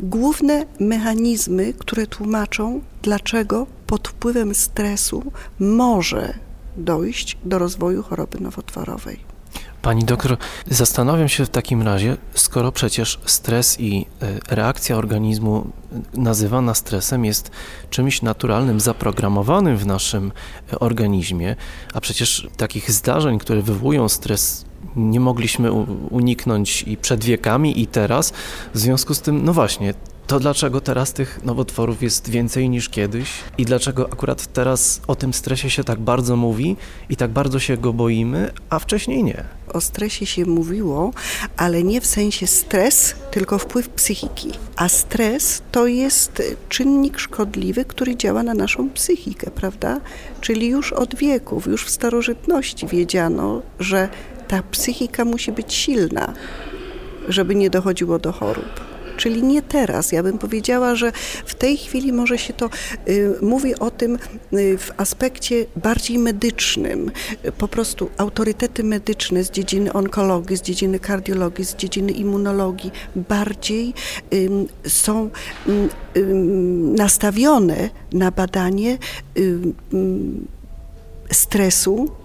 główne 0.00 0.66
mechanizmy, 0.80 1.72
które 1.72 2.06
tłumaczą, 2.06 2.80
dlaczego 3.02 3.66
pod 3.86 4.08
wpływem 4.08 4.54
stresu 4.54 5.32
może 5.58 6.34
dojść 6.76 7.36
do 7.44 7.58
rozwoju 7.58 8.02
choroby 8.02 8.40
nowotworowej. 8.40 9.32
Pani 9.82 10.04
doktor, 10.04 10.36
zastanawiam 10.66 11.28
się 11.28 11.44
w 11.44 11.48
takim 11.48 11.82
razie, 11.82 12.16
skoro 12.34 12.72
przecież 12.72 13.20
stres 13.24 13.80
i 13.80 14.06
e, 14.22 14.54
reakcja 14.54 14.96
organizmu 14.96 15.70
nazywana 16.14 16.74
stresem 16.74 17.24
jest 17.24 17.50
czymś 17.90 18.22
naturalnym, 18.22 18.80
zaprogramowanym 18.80 19.76
w 19.76 19.86
naszym 19.86 20.32
e, 20.72 20.78
organizmie, 20.78 21.56
a 21.94 22.00
przecież 22.00 22.48
takich 22.56 22.90
zdarzeń, 22.90 23.38
które 23.38 23.62
wywołują 23.62 24.08
stres, 24.08 24.64
nie 24.96 25.20
mogliśmy 25.20 25.72
uniknąć 26.10 26.82
i 26.82 26.96
przed 26.96 27.24
wiekami, 27.24 27.80
i 27.80 27.86
teraz. 27.86 28.32
W 28.74 28.78
związku 28.78 29.14
z 29.14 29.20
tym, 29.20 29.44
no 29.44 29.52
właśnie, 29.52 29.94
to 30.26 30.40
dlaczego 30.40 30.80
teraz 30.80 31.12
tych 31.12 31.44
nowotworów 31.44 32.02
jest 32.02 32.28
więcej 32.28 32.68
niż 32.68 32.88
kiedyś 32.88 33.30
i 33.58 33.64
dlaczego 33.64 34.12
akurat 34.12 34.52
teraz 34.52 35.00
o 35.06 35.14
tym 35.14 35.32
stresie 35.32 35.70
się 35.70 35.84
tak 35.84 36.00
bardzo 36.00 36.36
mówi 36.36 36.76
i 37.10 37.16
tak 37.16 37.30
bardzo 37.30 37.58
się 37.58 37.76
go 37.76 37.92
boimy, 37.92 38.52
a 38.70 38.78
wcześniej 38.78 39.24
nie? 39.24 39.44
O 39.72 39.80
stresie 39.80 40.26
się 40.26 40.44
mówiło, 40.44 41.10
ale 41.56 41.82
nie 41.82 42.00
w 42.00 42.06
sensie 42.06 42.46
stres, 42.46 43.14
tylko 43.30 43.58
wpływ 43.58 43.88
psychiki. 43.88 44.50
A 44.76 44.88
stres 44.88 45.62
to 45.72 45.86
jest 45.86 46.42
czynnik 46.68 47.18
szkodliwy, 47.18 47.84
który 47.84 48.16
działa 48.16 48.42
na 48.42 48.54
naszą 48.54 48.90
psychikę, 48.90 49.50
prawda? 49.50 50.00
Czyli 50.40 50.68
już 50.68 50.92
od 50.92 51.14
wieków, 51.14 51.66
już 51.66 51.84
w 51.84 51.90
starożytności 51.90 52.86
wiedziano, 52.86 53.62
że 53.80 54.08
ta 54.52 54.62
psychika 54.62 55.24
musi 55.24 55.52
być 55.52 55.74
silna, 55.74 56.32
żeby 57.28 57.54
nie 57.54 57.70
dochodziło 57.70 58.18
do 58.18 58.32
chorób 58.32 58.92
czyli 59.16 59.42
nie 59.42 59.62
teraz. 59.62 60.12
Ja 60.12 60.22
bym 60.22 60.38
powiedziała, 60.38 60.94
że 60.94 61.12
w 61.44 61.54
tej 61.54 61.76
chwili 61.76 62.12
może 62.12 62.38
się 62.38 62.52
to 62.52 62.70
y, 63.08 63.34
mówi 63.42 63.74
o 63.74 63.90
tym 63.90 64.18
y, 64.52 64.78
w 64.78 64.90
aspekcie 64.96 65.66
bardziej 65.76 66.18
medycznym. 66.18 67.10
Po 67.58 67.68
prostu 67.68 68.10
autorytety 68.16 68.84
medyczne 68.84 69.44
z 69.44 69.50
dziedziny 69.50 69.92
onkologii, 69.92 70.56
z 70.56 70.62
dziedziny 70.62 70.98
kardiologii, 70.98 71.64
z 71.64 71.76
dziedziny 71.76 72.12
immunologii 72.12 72.90
bardziej 73.16 73.94
y, 74.32 74.50
są 74.88 75.30
nastawione 76.96 77.90
na 78.12 78.30
badanie 78.30 78.98
stresu 81.30 82.21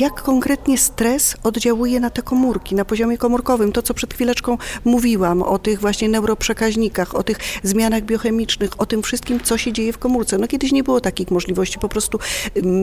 jak 0.00 0.22
konkretnie 0.22 0.78
stres 0.78 1.36
oddziałuje 1.42 2.00
na 2.00 2.10
te 2.10 2.22
komórki, 2.22 2.74
na 2.74 2.84
poziomie 2.84 3.18
komórkowym. 3.18 3.72
To, 3.72 3.82
co 3.82 3.94
przed 3.94 4.14
chwileczką 4.14 4.58
mówiłam 4.84 5.42
o 5.42 5.58
tych 5.58 5.80
właśnie 5.80 6.08
neuroprzekaźnikach, 6.08 7.14
o 7.14 7.22
tych 7.22 7.38
zmianach 7.62 8.02
biochemicznych, 8.02 8.70
o 8.78 8.86
tym 8.86 9.02
wszystkim, 9.02 9.40
co 9.40 9.58
się 9.58 9.72
dzieje 9.72 9.92
w 9.92 9.98
komórce. 9.98 10.38
No 10.38 10.48
kiedyś 10.48 10.72
nie 10.72 10.84
było 10.84 11.00
takich 11.00 11.30
możliwości, 11.30 11.78
po 11.78 11.88
prostu 11.88 12.18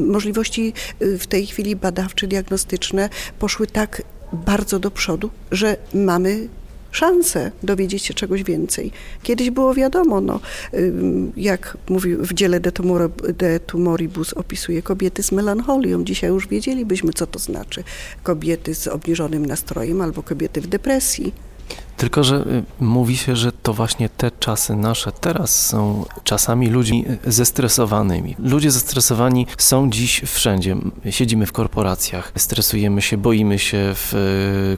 możliwości 0.08 0.74
y, 1.02 1.18
w 1.18 1.28
tej 1.28 1.46
chwili 1.46 1.76
badawcze, 1.76 2.28
diagnostyczne 2.28 3.10
poszły 3.40 3.68
tak 3.68 4.02
bardzo 4.34 4.80
do 4.80 4.92
przodu, 4.92 5.30
że 5.52 5.78
mamy 5.94 6.48
szansę 6.94 7.52
dowiedzieć 7.64 8.04
się 8.04 8.14
czegoś 8.14 8.44
więcej. 8.44 8.92
Kiedyś 9.24 9.50
było 9.50 9.74
wiadomo, 9.74 10.22
no, 10.22 10.40
jak 11.38 11.78
mówi 11.90 12.16
w 12.16 12.34
dziele 12.34 12.60
De, 12.60 12.72
Tumor, 12.72 13.12
De 13.12 13.60
Tumoribus 13.60 14.34
opisuje 14.34 14.82
kobiety 14.82 15.24
z 15.24 15.32
melancholią. 15.32 16.04
Dzisiaj 16.04 16.30
już 16.30 16.48
wiedzielibyśmy, 16.48 17.14
co 17.14 17.28
to 17.28 17.40
znaczy 17.40 17.84
kobiety 18.24 18.76
z 18.76 18.88
obniżonym 18.88 19.46
nastrojem 19.46 20.02
albo 20.02 20.24
kobiety 20.24 20.62
w 20.62 20.68
depresji. 20.68 21.34
Tylko, 21.98 22.24
że 22.24 22.36
y, 22.36 22.64
mówi 22.80 23.18
się, 23.18 23.36
że 23.36 23.52
to 23.52 23.74
właśnie 23.74 24.10
te 24.10 24.32
czasy 24.32 24.76
nasze 24.76 25.12
teraz 25.12 25.66
są 25.66 26.06
czasami 26.24 26.70
ludźmi 26.70 27.06
zestresowanymi. 27.28 28.36
Ludzie 28.40 28.72
zestresowani 28.72 29.48
są 29.58 29.90
dziś 29.90 30.22
wszędzie. 30.26 30.76
Siedzimy 31.10 31.46
w 31.46 31.52
korporacjach, 31.52 32.32
stresujemy 32.36 33.02
się, 33.02 33.18
boimy 33.18 33.60
się 33.60 33.92
w 33.96 34.14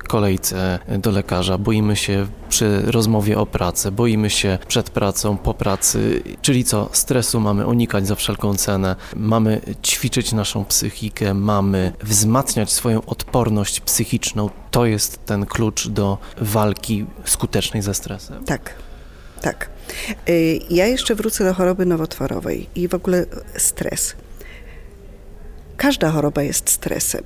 y, 0.04 0.08
kolejce 0.08 0.80
do 1.00 1.12
lekarza, 1.12 1.58
boimy 1.58 1.96
się 1.96 2.28
przy 2.50 2.82
rozmowie 2.92 3.40
o 3.40 3.46
pracę, 3.46 3.92
boimy 3.92 4.30
się 4.30 4.58
przed 4.68 4.90
pracą, 4.90 5.38
po 5.38 5.54
pracy, 5.54 6.24
czyli 6.42 6.64
co, 6.64 6.90
stresu 6.92 7.40
mamy 7.40 7.68
unikać 7.68 8.08
za 8.08 8.16
wszelką 8.16 8.56
cenę, 8.56 8.96
mamy 9.16 9.62
ćwiczyć 9.84 10.34
naszą 10.34 10.66
psychikę, 10.66 11.34
mamy 11.34 11.94
wzmacniać 12.04 12.72
swoją 12.72 13.06
odporność 13.06 13.80
psychiczną. 13.80 14.50
To 14.72 14.86
jest 14.86 15.26
ten 15.26 15.46
klucz 15.46 15.88
do 15.88 16.18
walki 16.42 17.06
skutecznej 17.26 17.82
ze 17.82 17.94
stresem. 17.94 18.46
Tak, 18.46 18.74
tak. 19.42 19.70
Y, 20.30 20.60
ja 20.70 20.86
jeszcze 20.86 21.16
wrócę 21.16 21.44
do 21.46 21.54
choroby 21.54 21.86
nowotworowej 21.86 22.70
i 22.76 22.88
w 22.88 22.94
ogóle 22.94 23.26
stres. 23.58 24.16
Każda 25.78 26.12
choroba 26.12 26.44
jest 26.44 26.70
stresem 26.70 27.24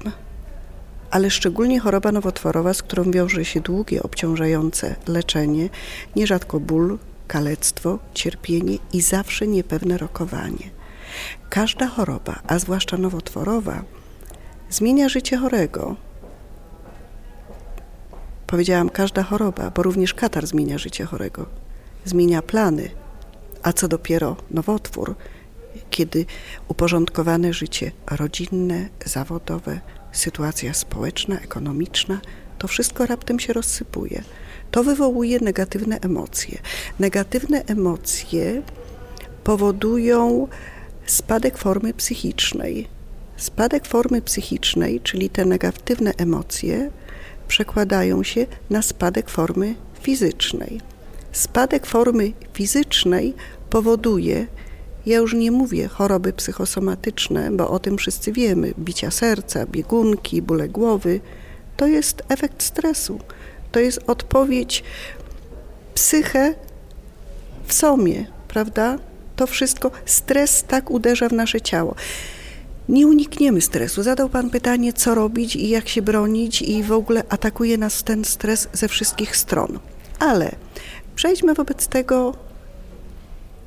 ale 1.12 1.30
szczególnie 1.30 1.80
choroba 1.80 2.12
nowotworowa, 2.12 2.74
z 2.74 2.84
którą 2.84 3.12
wiąże 3.12 3.46
się 3.46 3.62
długie, 3.62 4.04
obciążające 4.04 4.96
leczenie, 5.08 5.70
nierzadko 6.16 6.60
ból, 6.60 6.98
kalectwo, 7.28 8.00
cierpienie 8.14 8.78
i 8.94 9.02
zawsze 9.02 9.48
niepewne 9.48 9.98
rokowanie. 9.98 10.70
Każda 11.50 11.88
choroba, 11.88 12.40
a 12.48 12.60
zwłaszcza 12.60 12.98
nowotworowa, 12.98 13.84
zmienia 14.70 15.10
życie 15.10 15.38
chorego. 15.38 15.96
Powiedziałam 18.50 18.90
każda 18.90 19.24
choroba, 19.24 19.72
bo 19.76 19.84
również 19.84 20.14
katar 20.14 20.48
zmienia 20.48 20.78
życie 20.78 21.06
chorego, 21.06 21.46
zmienia 22.06 22.42
plany, 22.42 22.90
a 23.64 23.74
co 23.74 23.88
dopiero 23.88 24.36
nowotwór, 24.52 25.16
kiedy 25.90 26.26
uporządkowane 26.68 27.54
życie 27.54 27.92
rodzinne, 28.12 28.90
zawodowe, 29.06 29.80
sytuacja 30.12 30.74
społeczna, 30.74 31.40
ekonomiczna, 31.40 32.22
to 32.58 32.68
wszystko 32.68 33.06
raptem 33.06 33.40
się 33.40 33.54
rozsypuje. 33.54 34.24
To 34.72 34.84
wywołuje 34.84 35.40
negatywne 35.40 36.00
emocje. 36.02 36.58
Negatywne 37.00 37.64
emocje 37.66 38.62
powodują 39.44 40.48
spadek 41.06 41.58
formy 41.58 41.94
psychicznej. 41.94 42.88
Spadek 43.38 43.86
formy 43.86 44.22
psychicznej, 44.22 45.02
czyli 45.02 45.30
te 45.30 45.46
negatywne 45.46 46.14
emocje, 46.18 46.92
przekładają 47.50 48.24
się 48.24 48.46
na 48.70 48.82
spadek 48.82 49.30
formy 49.30 49.76
fizycznej. 50.02 50.82
Spadek 51.32 51.86
formy 51.86 52.32
fizycznej 52.54 53.34
powoduje, 53.70 54.48
ja 55.06 55.18
już 55.18 55.34
nie 55.34 55.52
mówię 55.52 55.88
choroby 55.88 56.34
psychosomatyczne, 56.34 57.52
bo 57.52 57.70
o 57.70 57.80
tym 57.80 57.98
wszyscy 57.98 58.32
wiemy, 58.32 58.74
bicia 58.80 59.12
serca, 59.12 59.66
biegunki, 59.66 60.42
bóle 60.42 60.70
głowy. 60.70 61.20
To 61.78 61.88
jest 61.88 62.24
efekt 62.30 62.64
stresu. 62.64 63.20
To 63.72 63.80
jest 63.80 64.00
odpowiedź 64.08 64.84
psychę 65.94 66.56
w 67.66 67.74
somie, 67.74 68.26
prawda? 68.48 68.98
To 69.36 69.48
wszystko, 69.48 69.92
stres 70.06 70.64
tak 70.64 70.92
uderza 70.92 71.30
w 71.30 71.34
nasze 71.34 71.62
ciało. 71.62 71.96
Nie 72.90 73.08
unikniemy 73.08 73.62
stresu. 73.62 74.04
Zadał 74.04 74.30
Pan 74.30 74.50
pytanie, 74.50 74.94
co 74.94 75.16
robić 75.16 75.56
i 75.56 75.70
jak 75.70 75.90
się 75.90 76.02
bronić, 76.02 76.62
i 76.62 76.84
w 76.84 76.92
ogóle 76.92 77.24
atakuje 77.30 77.78
nas 77.78 78.04
ten 78.04 78.26
stres 78.26 78.68
ze 78.74 78.88
wszystkich 78.88 79.38
stron. 79.38 79.80
Ale 80.20 80.52
przejdźmy 81.16 81.54
wobec 81.54 81.88
tego 81.88 82.34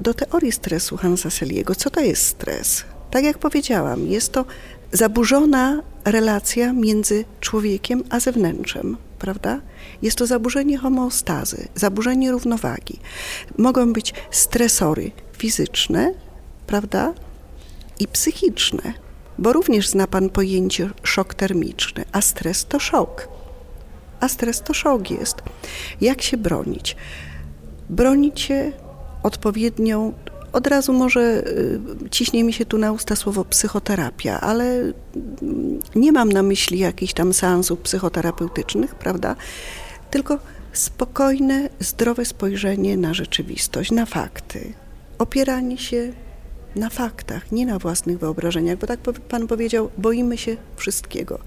do 0.00 0.14
teorii 0.14 0.52
stresu 0.52 0.96
Hansa 0.96 1.30
Seliego. 1.30 1.74
Co 1.74 1.90
to 1.90 2.00
jest 2.00 2.26
stres? 2.26 2.84
Tak 3.10 3.24
jak 3.24 3.38
powiedziałam, 3.38 4.06
jest 4.06 4.32
to 4.32 4.44
zaburzona 4.92 5.82
relacja 6.04 6.72
między 6.72 7.24
człowiekiem 7.40 8.04
a 8.10 8.20
zewnętrzem, 8.20 8.96
prawda? 9.18 9.60
Jest 10.02 10.18
to 10.18 10.26
zaburzenie 10.26 10.78
homeostazy, 10.78 11.68
zaburzenie 11.74 12.32
równowagi. 12.32 12.98
Mogą 13.58 13.92
być 13.92 14.14
stresory 14.30 15.10
fizyczne, 15.38 16.14
prawda? 16.66 17.14
I 18.00 18.08
psychiczne, 18.08 18.94
bo 19.42 19.52
również 19.52 19.88
zna 19.88 20.06
Pan 20.06 20.30
pojęcie 20.30 20.90
szok 21.02 21.34
termiczny, 21.34 22.04
a 22.12 22.20
stres 22.20 22.64
to 22.64 22.78
szok. 22.78 23.28
A 24.20 24.28
stres 24.28 24.62
to 24.62 24.74
szok 24.74 25.10
jest. 25.10 25.36
Jak 26.00 26.22
się 26.22 26.36
bronić? 26.36 26.96
Bronić 27.90 28.40
się 28.40 28.72
odpowiednią, 29.22 30.12
od 30.52 30.66
razu 30.66 30.92
może 30.92 31.20
y, 31.20 32.10
ciśnie 32.10 32.44
mi 32.44 32.52
się 32.52 32.66
tu 32.66 32.78
na 32.78 32.92
usta 32.92 33.16
słowo 33.16 33.44
psychoterapia, 33.44 34.40
ale 34.40 34.64
mm, 34.64 34.92
nie 35.94 36.12
mam 36.12 36.32
na 36.32 36.42
myśli 36.42 36.78
jakichś 36.78 37.12
tam 37.12 37.34
seansów 37.34 37.80
psychoterapeutycznych, 37.80 38.94
prawda? 38.94 39.36
Tylko 40.10 40.38
spokojne, 40.72 41.68
zdrowe 41.80 42.24
spojrzenie 42.24 42.96
na 42.96 43.14
rzeczywistość, 43.14 43.90
na 43.90 44.06
fakty. 44.06 44.72
Opieranie 45.18 45.78
się 45.78 46.12
na 46.76 46.90
faktach, 46.90 47.52
nie 47.52 47.66
na 47.66 47.78
własnych 47.78 48.18
wyobrażeniach, 48.18 48.78
bo 48.78 48.86
tak 48.86 49.00
pan 49.00 49.46
powiedział, 49.46 49.90
boimy 49.98 50.38
się 50.38 50.56
wszystkiego. 50.76 51.38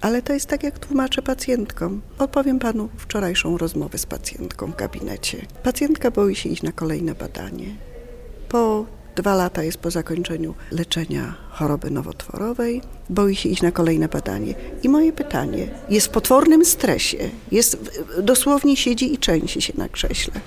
Ale 0.00 0.22
to 0.22 0.32
jest 0.32 0.46
tak, 0.46 0.62
jak 0.62 0.78
tłumaczę 0.78 1.22
pacjentkom. 1.22 2.02
Odpowiem 2.18 2.58
panu 2.58 2.88
wczorajszą 2.96 3.58
rozmowę 3.58 3.98
z 3.98 4.06
pacjentką 4.06 4.72
w 4.72 4.76
gabinecie. 4.76 5.46
Pacjentka 5.62 6.10
boi 6.10 6.34
się 6.34 6.48
iść 6.48 6.62
na 6.62 6.72
kolejne 6.72 7.14
badanie. 7.14 7.66
Po 8.48 8.86
dwa 9.16 9.34
lata 9.34 9.62
jest 9.62 9.78
po 9.78 9.90
zakończeniu 9.90 10.54
leczenia 10.70 11.34
choroby 11.50 11.90
nowotworowej, 11.90 12.82
boi 13.10 13.36
się 13.36 13.48
iść 13.48 13.62
na 13.62 13.72
kolejne 13.72 14.08
badanie. 14.08 14.54
I 14.82 14.88
moje 14.88 15.12
pytanie, 15.12 15.68
jest 15.88 16.06
w 16.06 16.10
potwornym 16.10 16.64
stresie, 16.64 17.18
jest, 17.52 18.00
dosłownie 18.22 18.76
siedzi 18.76 19.14
i 19.14 19.18
częsi 19.18 19.62
się 19.62 19.72
na 19.76 19.88
krześle. 19.88 20.40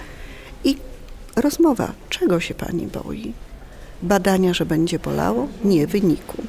I 0.63 0.77
rozmowa, 1.41 1.91
czego 2.09 2.39
się 2.39 2.53
pani 2.53 2.87
boi? 2.87 3.33
Badania, 4.01 4.53
że 4.53 4.65
będzie 4.65 4.99
bolało? 4.99 5.47
Nie, 5.63 5.87
wyniku. 5.87 6.43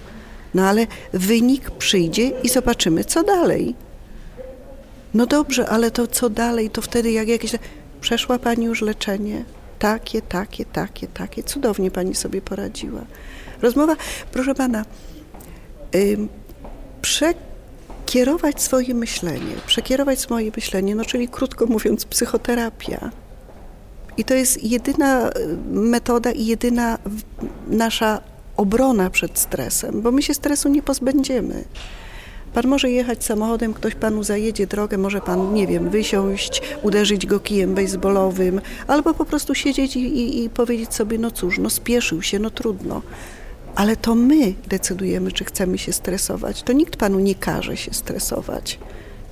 No 0.55 0.69
ale 0.69 0.87
wynik 1.13 1.71
przyjdzie 1.71 2.29
i 2.43 2.49
zobaczymy, 2.49 3.05
co 3.05 3.23
dalej. 3.23 3.75
No 5.15 5.27
dobrze, 5.27 5.69
ale 5.69 5.91
to 5.91 6.07
co 6.07 6.31
dalej? 6.31 6.71
To 6.71 6.83
wtedy 6.83 7.11
jak 7.11 7.29
jakieś. 7.29 7.53
Przeszła 8.01 8.39
pani 8.39 8.65
już 8.65 8.83
leczenie? 8.83 9.45
Takie, 9.79 10.23
takie, 10.23 10.65
takie, 10.65 11.07
takie. 11.07 11.43
Cudownie 11.43 11.91
pani 11.91 12.15
sobie 12.15 12.43
poradziła. 12.43 13.01
Rozmowa, 13.63 13.97
proszę 14.33 14.55
pana, 14.55 14.85
ym, 15.95 16.29
przekierować 17.03 18.63
swoje 18.63 18.95
myślenie, 18.95 19.55
przekierować 19.67 20.21
swoje 20.21 20.51
myślenie, 20.57 20.95
no 20.95 21.05
czyli 21.05 21.29
krótko 21.29 21.67
mówiąc, 21.67 22.05
psychoterapia. 22.05 23.11
I 24.19 24.25
to 24.25 24.35
jest 24.35 24.65
jedyna 24.65 25.31
metoda 25.71 26.31
i 26.31 26.47
jedyna 26.47 26.99
nasza 27.69 28.21
obrona 28.57 29.11
przed 29.11 29.39
stresem, 29.39 30.03
bo 30.03 30.13
my 30.13 30.23
się 30.23 30.35
stresu 30.35 30.69
nie 30.69 30.83
pozbędziemy. 30.83 31.65
Pan 32.55 32.67
może 32.67 32.91
jechać 32.91 33.25
samochodem, 33.25 33.75
ktoś 33.75 33.95
panu 33.95 34.23
zajedzie 34.23 34.67
drogę, 34.67 34.99
może 34.99 35.21
pan, 35.21 35.55
nie 35.55 35.67
wiem, 35.67 35.91
wysiąść, 35.91 36.63
uderzyć 36.83 37.27
go 37.27 37.41
kijem 37.41 37.75
baseballowym, 37.75 38.61
albo 38.87 39.15
po 39.15 39.25
prostu 39.25 39.55
siedzieć 39.55 39.97
i, 39.97 40.01
i, 40.01 40.45
i 40.45 40.51
powiedzieć 40.51 40.95
sobie, 40.95 41.19
no 41.19 41.31
cóż, 41.31 41.59
no 41.59 41.71
spieszył 41.71 42.23
się, 42.23 42.39
no 42.39 42.51
trudno. 42.51 43.03
Ale 43.75 43.97
to 43.97 44.15
my 44.15 44.55
decydujemy, 44.69 45.33
czy 45.33 45.45
chcemy 45.45 45.79
się 45.79 45.93
stresować. 45.93 46.63
To 46.63 46.73
nikt 46.73 46.97
panu 46.97 47.19
nie 47.19 47.35
każe 47.35 47.77
się 47.77 47.95
stresować. 47.95 48.79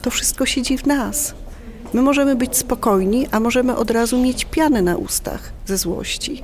To 0.03 0.11
wszystko 0.11 0.47
siedzi 0.47 0.79
w 0.79 0.87
nas. 0.87 1.35
My 1.95 2.03
możemy 2.03 2.37
być 2.37 2.57
spokojni, 2.57 3.27
a 3.31 3.41
możemy 3.41 3.77
od 3.77 3.91
razu 3.91 4.23
mieć 4.23 4.45
pianę 4.45 4.83
na 4.83 4.97
ustach 4.97 5.53
ze 5.67 5.79
złości. 5.79 6.43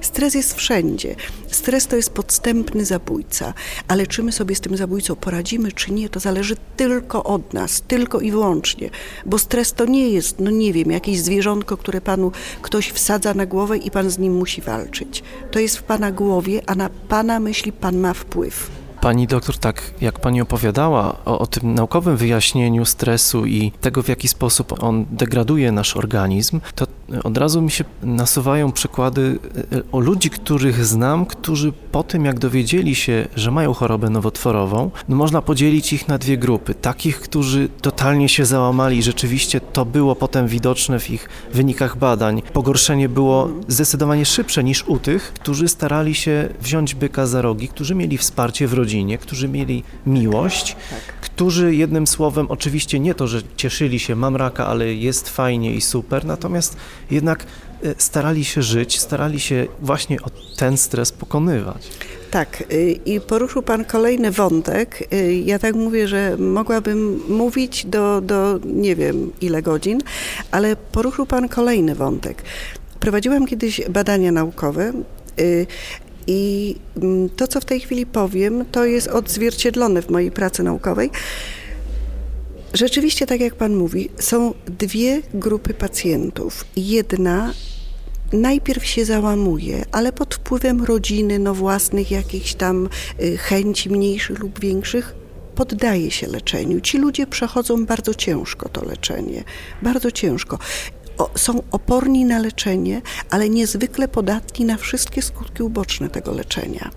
Stres 0.00 0.34
jest 0.34 0.54
wszędzie. 0.54 1.16
Stres 1.46 1.86
to 1.86 1.96
jest 1.96 2.10
podstępny 2.10 2.84
zabójca, 2.84 3.54
ale 3.88 4.06
czy 4.06 4.22
my 4.22 4.32
sobie 4.32 4.54
z 4.54 4.60
tym 4.60 4.76
zabójcą 4.76 5.16
poradzimy, 5.16 5.72
czy 5.72 5.92
nie, 5.92 6.08
to 6.08 6.20
zależy 6.20 6.56
tylko 6.76 7.24
od 7.24 7.52
nas, 7.52 7.80
tylko 7.80 8.20
i 8.20 8.30
wyłącznie. 8.30 8.90
Bo 9.26 9.38
stres 9.38 9.72
to 9.72 9.84
nie 9.84 10.08
jest, 10.08 10.40
no 10.40 10.50
nie 10.50 10.72
wiem, 10.72 10.90
jakieś 10.90 11.20
zwierzątko, 11.20 11.76
które 11.76 12.00
panu 12.00 12.32
ktoś 12.62 12.88
wsadza 12.90 13.34
na 13.34 13.46
głowę 13.46 13.78
i 13.78 13.90
pan 13.90 14.10
z 14.10 14.18
nim 14.18 14.36
musi 14.36 14.60
walczyć. 14.60 15.22
To 15.50 15.58
jest 15.58 15.78
w 15.78 15.82
pana 15.82 16.12
głowie, 16.12 16.62
a 16.66 16.74
na 16.74 16.90
pana 17.08 17.40
myśli 17.40 17.72
pan 17.72 17.98
ma 17.98 18.14
wpływ. 18.14 18.79
Pani 19.00 19.26
doktor, 19.26 19.58
tak 19.58 19.82
jak 20.00 20.18
pani 20.18 20.40
opowiadała 20.40 21.16
o, 21.24 21.38
o, 21.38 21.46
tym 21.46 21.74
naukowym 21.74 22.16
wyjaśnieniu 22.16 22.84
stresu 22.84 23.46
i 23.46 23.72
tego, 23.80 24.02
w 24.02 24.08
jaki 24.08 24.28
sposób 24.28 24.82
on 24.82 25.06
degraduje 25.10 25.72
nasz 25.72 25.96
organizm, 25.96 26.60
to 26.74 26.86
od 27.24 27.38
razu 27.38 27.62
mi 27.62 27.70
się 27.70 27.84
nasuwają 28.02 28.72
przykłady 28.72 29.38
e, 29.72 29.82
o 29.92 30.00
ludzi, 30.00 30.30
których 30.30 30.84
znam, 30.84 31.26
którzy 31.26 31.72
po 31.92 32.02
tym, 32.02 32.24
jak 32.24 32.38
dowiedzieli 32.38 32.94
się, 32.94 33.28
że 33.36 33.50
mają 33.50 33.74
chorobę 33.74 34.10
nowotworową, 34.10 34.90
no 35.08 35.16
można 35.16 35.42
podzielić 35.42 35.92
ich 35.92 36.08
na 36.08 36.18
dwie 36.18 36.38
grupy. 36.38 36.74
Takich, 36.74 37.20
którzy 37.20 37.68
totalnie 37.80 38.28
się 38.28 38.44
załamali, 38.44 39.02
rzeczywiście 39.02 39.60
to 39.60 39.84
było 39.84 40.16
potem 40.16 40.48
widoczne 40.48 41.00
w 41.00 41.10
ich 41.10 41.28
wynikach 41.54 41.96
badań. 41.96 42.42
Pogorszenie 42.52 43.08
było 43.08 43.48
zdecydowanie 43.68 44.24
szybsze 44.24 44.64
niż 44.64 44.84
u 44.88 44.98
tych, 44.98 45.32
którzy 45.32 45.68
starali 45.68 46.14
się 46.14 46.48
wziąć 46.60 46.94
byka 46.94 47.26
za 47.26 47.42
rogi, 47.42 47.68
którzy 47.68 47.94
mieli 47.94 48.18
wsparcie 48.18 48.66
w 48.66 48.72
rodzinie, 48.72 49.18
którzy 49.18 49.48
mieli 49.48 49.82
miłość, 50.06 50.76
którzy 51.20 51.74
jednym 51.74 52.06
słowem, 52.06 52.46
oczywiście 52.48 53.00
nie 53.00 53.14
to, 53.14 53.26
że 53.26 53.42
cieszyli 53.56 53.98
się, 53.98 54.16
mam 54.16 54.36
raka, 54.36 54.66
ale 54.66 54.94
jest 54.94 55.28
fajnie 55.28 55.74
i 55.74 55.80
super, 55.80 56.24
natomiast 56.24 56.76
jednak 57.10 57.44
e, 57.84 57.94
starali 57.98 58.44
się 58.44 58.62
żyć, 58.62 59.00
starali 59.00 59.40
się 59.40 59.66
właśnie 59.80 60.16
ten 60.56 60.76
stres 60.76 61.12
pokonywać. 61.12 61.90
Tak, 62.30 62.64
y, 62.72 63.00
i 63.04 63.20
poruszył 63.20 63.62
Pan 63.62 63.84
kolejny 63.84 64.30
wątek. 64.30 65.08
Y, 65.12 65.34
Ja 65.34 65.58
tak 65.58 65.74
mówię, 65.74 66.08
że 66.08 66.36
mogłabym 66.38 67.22
mówić 67.28 67.86
do, 67.86 68.20
do 68.20 68.60
nie 68.64 68.96
wiem 68.96 69.32
ile 69.40 69.62
godzin, 69.62 70.00
ale 70.50 70.76
poruszył 70.76 71.26
Pan 71.26 71.48
kolejny 71.48 71.94
wątek. 71.94 72.42
Prowadziłam 73.00 73.46
kiedyś 73.46 73.80
badania 73.88 74.32
naukowe 74.32 74.92
y, 75.40 75.66
i 76.26 76.76
mm, 76.96 77.28
to, 77.28 77.48
co 77.48 77.60
w 77.60 77.64
tej 77.64 77.80
chwili 77.80 78.06
powiem, 78.06 78.64
to 78.72 78.84
jest 78.84 79.08
odzwierciedlone 79.08 80.02
w 80.02 80.10
mojej 80.10 80.30
pracy 80.30 80.62
naukowej. 80.62 81.10
Rzeczywiście, 82.74 83.26
tak 83.26 83.40
jak 83.40 83.54
Pan 83.54 83.76
mówi, 83.76 84.10
są 84.18 84.54
dwie 84.66 85.22
grupy 85.34 85.74
pacjentów. 85.74 86.64
Jedna 86.76 87.52
najpierw 88.32 88.86
się 88.86 89.04
załamuje, 89.04 89.84
ale 89.92 90.12
pod 90.12 90.34
wpływem 90.34 90.84
rodziny, 90.84 91.38
no 91.38 91.54
własnych 91.54 92.10
jakichś 92.10 92.54
tam 92.54 92.88
y, 93.22 93.36
chęci 93.36 93.90
mniejszych 93.90 94.38
lub 94.38 94.60
większych, 94.60 95.14
poddaje 95.54 96.10
się 96.10 96.26
leczeniu. 96.26 96.80
Ci 96.80 96.98
ludzie 96.98 97.26
przechodzą 97.26 97.86
bardzo 97.86 98.14
ciężko 98.14 98.68
to 98.68 98.84
leczenie, 98.84 99.44
bardzo 99.82 100.10
ciężko. 100.10 100.58
O, 101.18 101.30
są 101.36 101.62
oporni 101.70 102.24
na 102.24 102.38
leczenie, 102.38 103.02
ale 103.30 103.48
niezwykle 103.48 104.08
podatni 104.08 104.64
na 104.64 104.76
wszystkie 104.76 105.22
skutki 105.22 105.62
uboczne 105.62 106.08
tego 106.08 106.32
leczenia. 106.32 106.90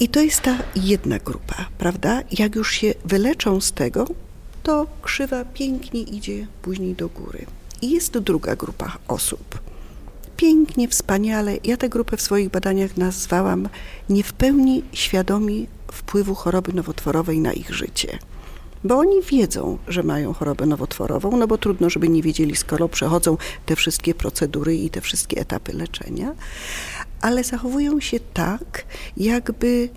I 0.00 0.08
to 0.08 0.20
jest 0.20 0.40
ta 0.40 0.58
jedna 0.76 1.18
grupa, 1.18 1.68
prawda? 1.78 2.22
Jak 2.38 2.54
już 2.54 2.72
się 2.72 2.94
wyleczą 3.04 3.60
z 3.60 3.72
tego, 3.72 4.06
to 4.62 4.86
krzywa 5.02 5.44
pięknie 5.44 6.00
idzie 6.00 6.46
później 6.62 6.94
do 6.94 7.08
góry. 7.08 7.46
I 7.82 7.90
jest 7.90 8.18
druga 8.18 8.56
grupa 8.56 8.98
osób. 9.08 9.58
Pięknie, 10.36 10.88
wspaniale. 10.88 11.56
Ja 11.64 11.76
tę 11.76 11.88
grupę 11.88 12.16
w 12.16 12.22
swoich 12.22 12.48
badaniach 12.48 12.96
nazwałam 12.96 13.68
nie 14.08 14.22
w 14.22 14.32
pełni 14.32 14.82
świadomi 14.92 15.66
wpływu 15.92 16.34
choroby 16.34 16.72
nowotworowej 16.72 17.40
na 17.40 17.52
ich 17.52 17.74
życie. 17.74 18.18
Bo 18.84 18.98
oni 18.98 19.22
wiedzą, 19.22 19.78
że 19.88 20.02
mają 20.02 20.32
chorobę 20.32 20.66
nowotworową, 20.66 21.36
no 21.36 21.46
bo 21.46 21.58
trudno, 21.58 21.90
żeby 21.90 22.08
nie 22.08 22.22
wiedzieli, 22.22 22.56
skoro 22.56 22.88
przechodzą 22.88 23.36
te 23.66 23.76
wszystkie 23.76 24.14
procedury 24.14 24.76
i 24.76 24.90
te 24.90 25.00
wszystkie 25.00 25.40
etapy 25.40 25.72
leczenia, 25.72 26.34
ale 27.20 27.44
zachowują 27.44 28.00
się 28.00 28.20
tak, 28.34 28.84
jakby 29.16 29.88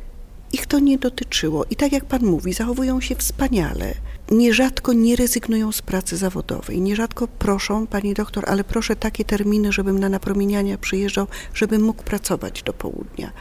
ich 0.53 0.65
to 0.65 0.79
nie 0.79 0.97
dotyczyło. 0.97 1.65
I 1.69 1.75
tak 1.75 1.91
jak 1.91 2.05
Pan 2.05 2.25
mówi, 2.25 2.53
zachowują 2.53 3.01
się 3.01 3.15
wspaniale. 3.15 3.93
Nierzadko 4.31 4.93
nie 4.93 5.15
rezygnują 5.15 5.71
z 5.71 5.81
pracy 5.81 6.17
zawodowej. 6.17 6.81
Nierzadko 6.81 7.27
proszą, 7.27 7.87
Pani 7.87 8.13
doktor, 8.13 8.43
ale 8.47 8.63
proszę 8.63 8.95
takie 8.95 9.25
terminy, 9.25 9.71
żebym 9.71 9.99
na 9.99 10.09
napromieniania 10.09 10.77
przyjeżdżał, 10.77 11.27
żebym 11.53 11.81
mógł 11.81 12.03
pracować 12.03 12.63
do 12.63 12.73
południa. 12.73 13.31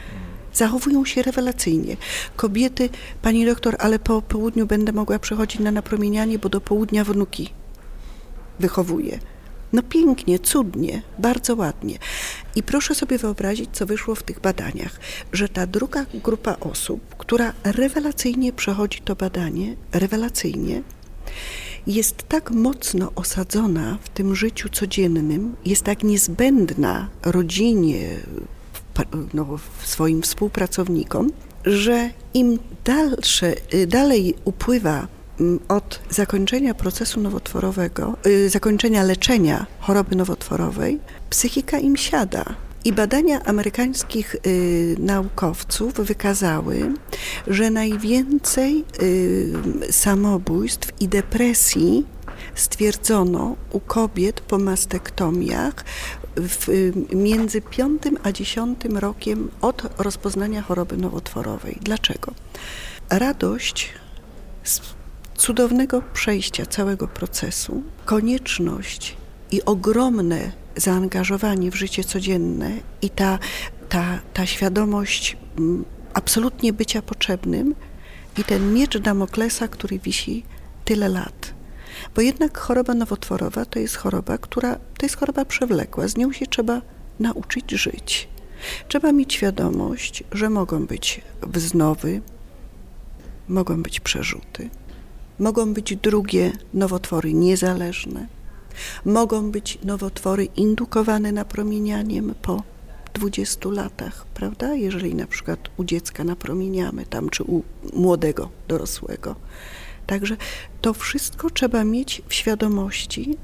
Zachowują 0.53 1.05
się 1.05 1.23
rewelacyjnie. 1.23 1.97
Kobiety, 2.35 2.89
Pani 3.21 3.45
doktor, 3.45 3.75
ale 3.79 3.99
po 3.99 4.21
południu 4.21 4.67
będę 4.67 4.91
mogła 4.91 5.19
przychodzić 5.19 5.61
na 5.61 5.71
napromienianie, 5.71 6.39
bo 6.39 6.49
do 6.49 6.61
południa 6.61 7.03
wnuki 7.03 7.49
wychowuję. 8.59 9.19
No 9.73 9.83
pięknie, 9.83 10.39
cudnie, 10.39 11.01
bardzo 11.19 11.55
ładnie. 11.55 11.97
I 12.55 12.63
proszę 12.63 12.95
sobie 12.95 13.17
wyobrazić, 13.17 13.69
co 13.73 13.85
wyszło 13.85 14.15
w 14.15 14.23
tych 14.23 14.39
badaniach, 14.39 14.99
że 15.33 15.49
ta 15.49 15.67
druga 15.67 16.05
grupa 16.13 16.55
osób, 16.59 17.15
która 17.17 17.53
rewelacyjnie 17.63 18.53
przechodzi 18.53 19.01
to 19.01 19.15
badanie, 19.15 19.75
rewelacyjnie, 19.91 20.83
jest 21.87 22.23
tak 22.27 22.51
mocno 22.51 23.11
osadzona 23.15 23.97
w 24.01 24.09
tym 24.09 24.35
życiu 24.35 24.69
codziennym, 24.69 25.55
jest 25.65 25.83
tak 25.83 26.03
niezbędna 26.03 27.09
rodzinie, 27.23 28.09
no, 29.33 29.59
swoim 29.83 30.21
współpracownikom, 30.21 31.31
że 31.65 32.09
im 32.33 32.59
dalsze, 32.85 33.53
dalej 33.87 34.35
upływa 34.45 35.07
od 35.67 35.99
zakończenia 36.09 36.73
procesu 36.73 37.19
nowotworowego, 37.19 38.17
y, 38.25 38.49
zakończenia 38.49 39.03
leczenia 39.03 39.65
choroby 39.79 40.15
nowotworowej, 40.15 40.99
psychika 41.29 41.79
im 41.79 41.97
siada. 41.97 42.45
I 42.85 42.93
badania 42.93 43.43
amerykańskich 43.43 44.35
y, 44.47 44.95
naukowców 44.99 45.93
wykazały, 45.93 46.93
że 47.47 47.69
najwięcej 47.69 48.85
y, 49.01 49.53
samobójstw 49.91 50.91
i 50.99 51.07
depresji 51.07 52.05
stwierdzono 52.55 53.55
u 53.71 53.79
kobiet 53.79 54.41
po 54.41 54.57
mastektomiach 54.57 55.85
w, 56.35 56.69
y, 56.69 56.93
między 57.15 57.61
5 57.61 58.01
a 58.23 58.31
10 58.31 58.85
rokiem 58.85 59.51
od 59.61 59.83
rozpoznania 59.97 60.61
choroby 60.61 60.97
nowotworowej. 60.97 61.77
Dlaczego? 61.81 62.33
Radość 63.09 63.89
z 64.63 64.81
cudownego 65.35 66.01
przejścia 66.13 66.65
całego 66.65 67.07
procesu, 67.07 67.83
konieczność 68.05 69.17
i 69.51 69.65
ogromne 69.65 70.51
zaangażowanie 70.75 71.71
w 71.71 71.75
życie 71.75 72.03
codzienne 72.03 72.71
i 73.01 73.09
ta, 73.09 73.39
ta, 73.89 74.19
ta 74.33 74.45
świadomość 74.45 75.37
mm, 75.57 75.85
absolutnie 76.13 76.73
bycia 76.73 77.01
potrzebnym 77.01 77.75
i 78.37 78.43
ten 78.43 78.73
miecz 78.73 78.97
Damoklesa, 78.97 79.67
który 79.67 79.99
wisi 79.99 80.43
tyle 80.85 81.09
lat. 81.09 81.53
Bo 82.15 82.21
jednak 82.21 82.57
choroba 82.57 82.93
nowotworowa 82.93 83.65
to 83.65 83.79
jest 83.79 83.95
choroba, 83.95 84.37
która 84.37 84.75
to 84.75 85.05
jest 85.05 85.15
choroba 85.15 85.45
przewlekła, 85.45 86.07
z 86.07 86.17
nią 86.17 86.31
się 86.31 86.45
trzeba 86.45 86.81
nauczyć 87.19 87.71
żyć. 87.71 88.27
Trzeba 88.87 89.11
mieć 89.11 89.33
świadomość, 89.33 90.23
że 90.31 90.49
mogą 90.49 90.85
być 90.85 91.21
wznowy, 91.41 92.21
mogą 93.47 93.83
być 93.83 93.99
przerzuty, 93.99 94.69
mogą 95.39 95.73
być 95.73 95.95
drugie 95.95 96.51
nowotwory 96.73 97.33
niezależne, 97.33 98.27
mogą 99.05 99.51
być 99.51 99.77
nowotwory 99.83 100.45
indukowane 100.45 101.31
napromienianiem 101.31 102.35
po 102.41 102.63
20 103.13 103.69
latach, 103.69 104.25
prawda? 104.33 104.73
Jeżeli 104.73 105.15
na 105.15 105.27
przykład 105.27 105.59
u 105.77 105.83
dziecka 105.83 106.23
napromieniamy 106.23 107.05
tam, 107.05 107.29
czy 107.29 107.43
u 107.43 107.63
młodego 107.93 108.49
dorosłego. 108.67 109.35
Także 110.07 110.37
to 110.81 110.93
wszystko 110.93 111.49
trzeba 111.49 111.83
mieć 111.83 112.21
w 112.27 112.33
świadomości, 112.33 113.35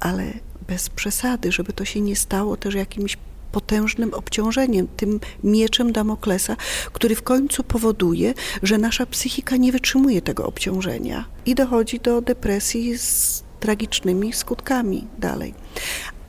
ale 0.00 0.32
bez 0.68 0.88
przesady, 0.88 1.52
żeby 1.52 1.72
to 1.72 1.84
się 1.84 2.00
nie 2.00 2.16
stało 2.16 2.56
też 2.56 2.74
jakimś 2.74 3.16
potężnym 3.52 4.14
obciążeniem, 4.14 4.88
tym 4.96 5.20
mieczem 5.44 5.92
Damoklesa, 5.92 6.56
który 6.92 7.16
w 7.16 7.22
końcu 7.22 7.64
powoduje, 7.64 8.34
że 8.62 8.78
nasza 8.78 9.06
psychika 9.06 9.56
nie 9.56 9.72
wytrzymuje 9.72 10.22
tego 10.22 10.46
obciążenia 10.46 11.24
i 11.46 11.54
dochodzi 11.54 12.00
do 12.00 12.20
depresji 12.20 12.98
z 12.98 13.42
tragicznymi 13.60 14.32
skutkami 14.32 15.06
dalej. 15.18 15.54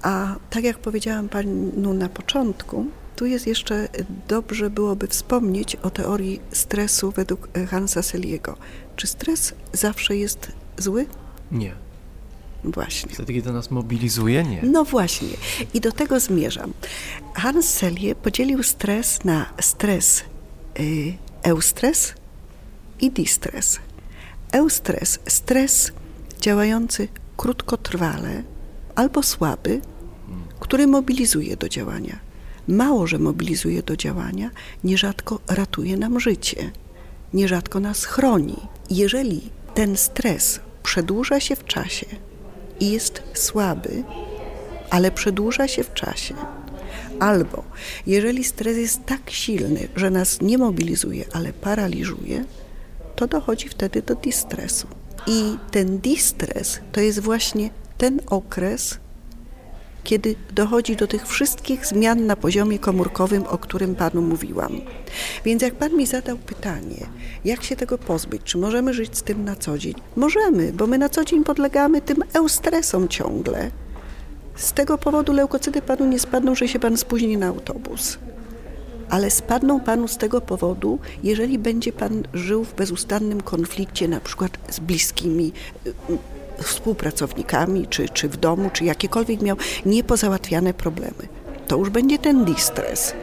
A 0.01 0.35
tak 0.49 0.63
jak 0.63 0.79
powiedziałam 0.79 1.29
Panu 1.29 1.93
na 1.93 2.09
początku, 2.09 2.85
tu 3.21 3.25
jest 3.25 3.47
jeszcze 3.47 3.87
dobrze 4.27 4.69
byłoby 4.69 5.07
wspomnieć 5.07 5.75
o 5.75 5.89
teorii 5.89 6.41
stresu 6.51 7.11
według 7.11 7.49
Hansa 7.69 8.01
Seliego. 8.01 8.57
Czy 8.95 9.07
stres 9.07 9.53
zawsze 9.73 10.15
jest 10.15 10.51
zły? 10.77 11.05
Nie. 11.51 11.75
Właśnie. 12.63 13.13
Wtedy, 13.13 13.33
kiedy 13.33 13.51
nas 13.51 13.71
mobilizuje, 13.71 14.43
nie. 14.43 14.61
No 14.63 14.83
właśnie. 14.85 15.27
I 15.73 15.81
do 15.81 15.91
tego 15.91 16.19
zmierzam. 16.19 16.73
Hans 17.33 17.65
Selye 17.69 18.15
podzielił 18.15 18.63
stres 18.63 19.23
na 19.23 19.45
stres 19.61 20.23
y, 20.79 21.13
eustres 21.43 22.13
i 22.99 23.11
distres. 23.11 23.79
Eustres, 24.51 25.19
stres 25.27 25.91
działający 26.39 27.07
krótkotrwale 27.37 28.43
albo 28.95 29.23
słaby, 29.23 29.81
który 30.59 30.87
mobilizuje 30.87 31.57
do 31.57 31.69
działania. 31.69 32.30
Mało, 32.67 33.07
że 33.07 33.19
mobilizuje 33.19 33.83
do 33.83 33.97
działania, 33.97 34.49
nierzadko 34.83 35.39
ratuje 35.47 35.97
nam 35.97 36.19
życie, 36.19 36.71
nierzadko 37.33 37.79
nas 37.79 38.05
chroni. 38.05 38.57
Jeżeli 38.89 39.49
ten 39.73 39.97
stres 39.97 40.59
przedłuża 40.83 41.39
się 41.39 41.55
w 41.55 41.65
czasie, 41.65 42.05
i 42.81 42.91
jest 42.91 43.23
słaby, 43.33 44.03
ale 44.89 45.11
przedłuża 45.11 45.67
się 45.67 45.83
w 45.83 45.93
czasie. 45.93 46.35
Albo 47.19 47.63
jeżeli 48.07 48.43
stres 48.43 48.77
jest 48.77 49.05
tak 49.05 49.29
silny, 49.29 49.87
że 49.95 50.09
nas 50.09 50.41
nie 50.41 50.57
mobilizuje, 50.57 51.25
ale 51.33 51.53
paraliżuje, 51.53 52.45
to 53.15 53.27
dochodzi 53.27 53.69
wtedy 53.69 54.01
do 54.01 54.15
distresu. 54.15 54.87
I 55.27 55.57
ten 55.71 55.99
distres 55.99 56.79
to 56.91 57.01
jest 57.01 57.19
właśnie 57.19 57.69
ten 57.97 58.19
okres, 58.27 58.97
kiedy 60.03 60.35
dochodzi 60.55 60.95
do 60.95 61.07
tych 61.07 61.27
wszystkich 61.27 61.85
zmian 61.85 62.25
na 62.25 62.35
poziomie 62.35 62.79
komórkowym, 62.79 63.43
o 63.47 63.57
którym 63.57 63.95
Panu 63.95 64.21
mówiłam. 64.21 64.81
Więc 65.45 65.61
jak 65.61 65.75
Pan 65.75 65.97
mi 65.97 66.05
zadał 66.05 66.37
pytanie, 66.37 67.05
jak 67.45 67.63
się 67.63 67.75
tego 67.75 67.97
pozbyć, 67.97 68.41
czy 68.43 68.57
możemy 68.57 68.93
żyć 68.93 69.17
z 69.17 69.23
tym 69.23 69.45
na 69.45 69.55
co 69.55 69.77
dzień? 69.77 69.93
Możemy, 70.15 70.73
bo 70.73 70.87
my 70.87 70.97
na 70.97 71.09
co 71.09 71.25
dzień 71.25 71.43
podlegamy 71.43 72.01
tym 72.01 72.23
eustresom 72.33 73.07
ciągle. 73.07 73.71
Z 74.55 74.73
tego 74.73 74.97
powodu 74.97 75.33
leukocyty 75.33 75.81
Panu 75.81 76.05
nie 76.05 76.19
spadną, 76.19 76.55
że 76.55 76.67
się 76.67 76.79
Pan 76.79 76.97
spóźni 76.97 77.37
na 77.37 77.47
autobus 77.47 78.17
ale 79.11 79.31
spadną 79.31 79.79
panu 79.79 80.07
z 80.07 80.17
tego 80.17 80.41
powodu, 80.41 80.99
jeżeli 81.23 81.59
będzie 81.59 81.93
pan 81.93 82.23
żył 82.33 82.63
w 82.63 82.73
bezustannym 82.73 83.41
konflikcie, 83.41 84.07
na 84.07 84.19
przykład 84.19 84.57
z 84.69 84.79
bliskimi 84.79 85.51
y, 85.87 85.93
współpracownikami, 86.61 87.87
czy, 87.87 88.09
czy 88.09 88.29
w 88.29 88.37
domu, 88.37 88.69
czy 88.73 88.85
jakiekolwiek 88.85 89.41
miał 89.41 89.57
niepozałatwiane 89.85 90.73
problemy. 90.73 91.27
To 91.67 91.77
już 91.77 91.89
będzie 91.89 92.19
ten 92.19 92.45
distres. 92.45 93.13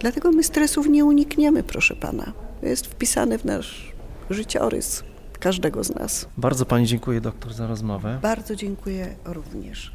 Dlatego 0.00 0.32
my 0.32 0.44
stresów 0.44 0.88
nie 0.88 1.04
unikniemy, 1.04 1.62
proszę 1.62 1.96
pana. 1.96 2.32
To 2.60 2.66
jest 2.66 2.86
wpisane 2.86 3.38
w 3.38 3.44
nasz 3.44 3.92
życiorys 4.30 5.02
każdego 5.40 5.84
z 5.84 5.94
nas. 5.94 6.26
Bardzo 6.36 6.66
pani 6.66 6.86
dziękuję, 6.86 7.20
doktor, 7.20 7.52
za 7.52 7.66
rozmowę. 7.66 8.18
Bardzo 8.22 8.56
dziękuję 8.56 9.16
również. 9.24 9.92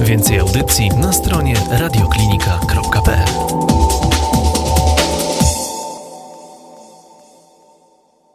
Więcej 0.00 0.38
audycji 0.38 0.88
na 0.88 1.12
stronie 1.12 1.54
radioklinika.pl 1.70 3.28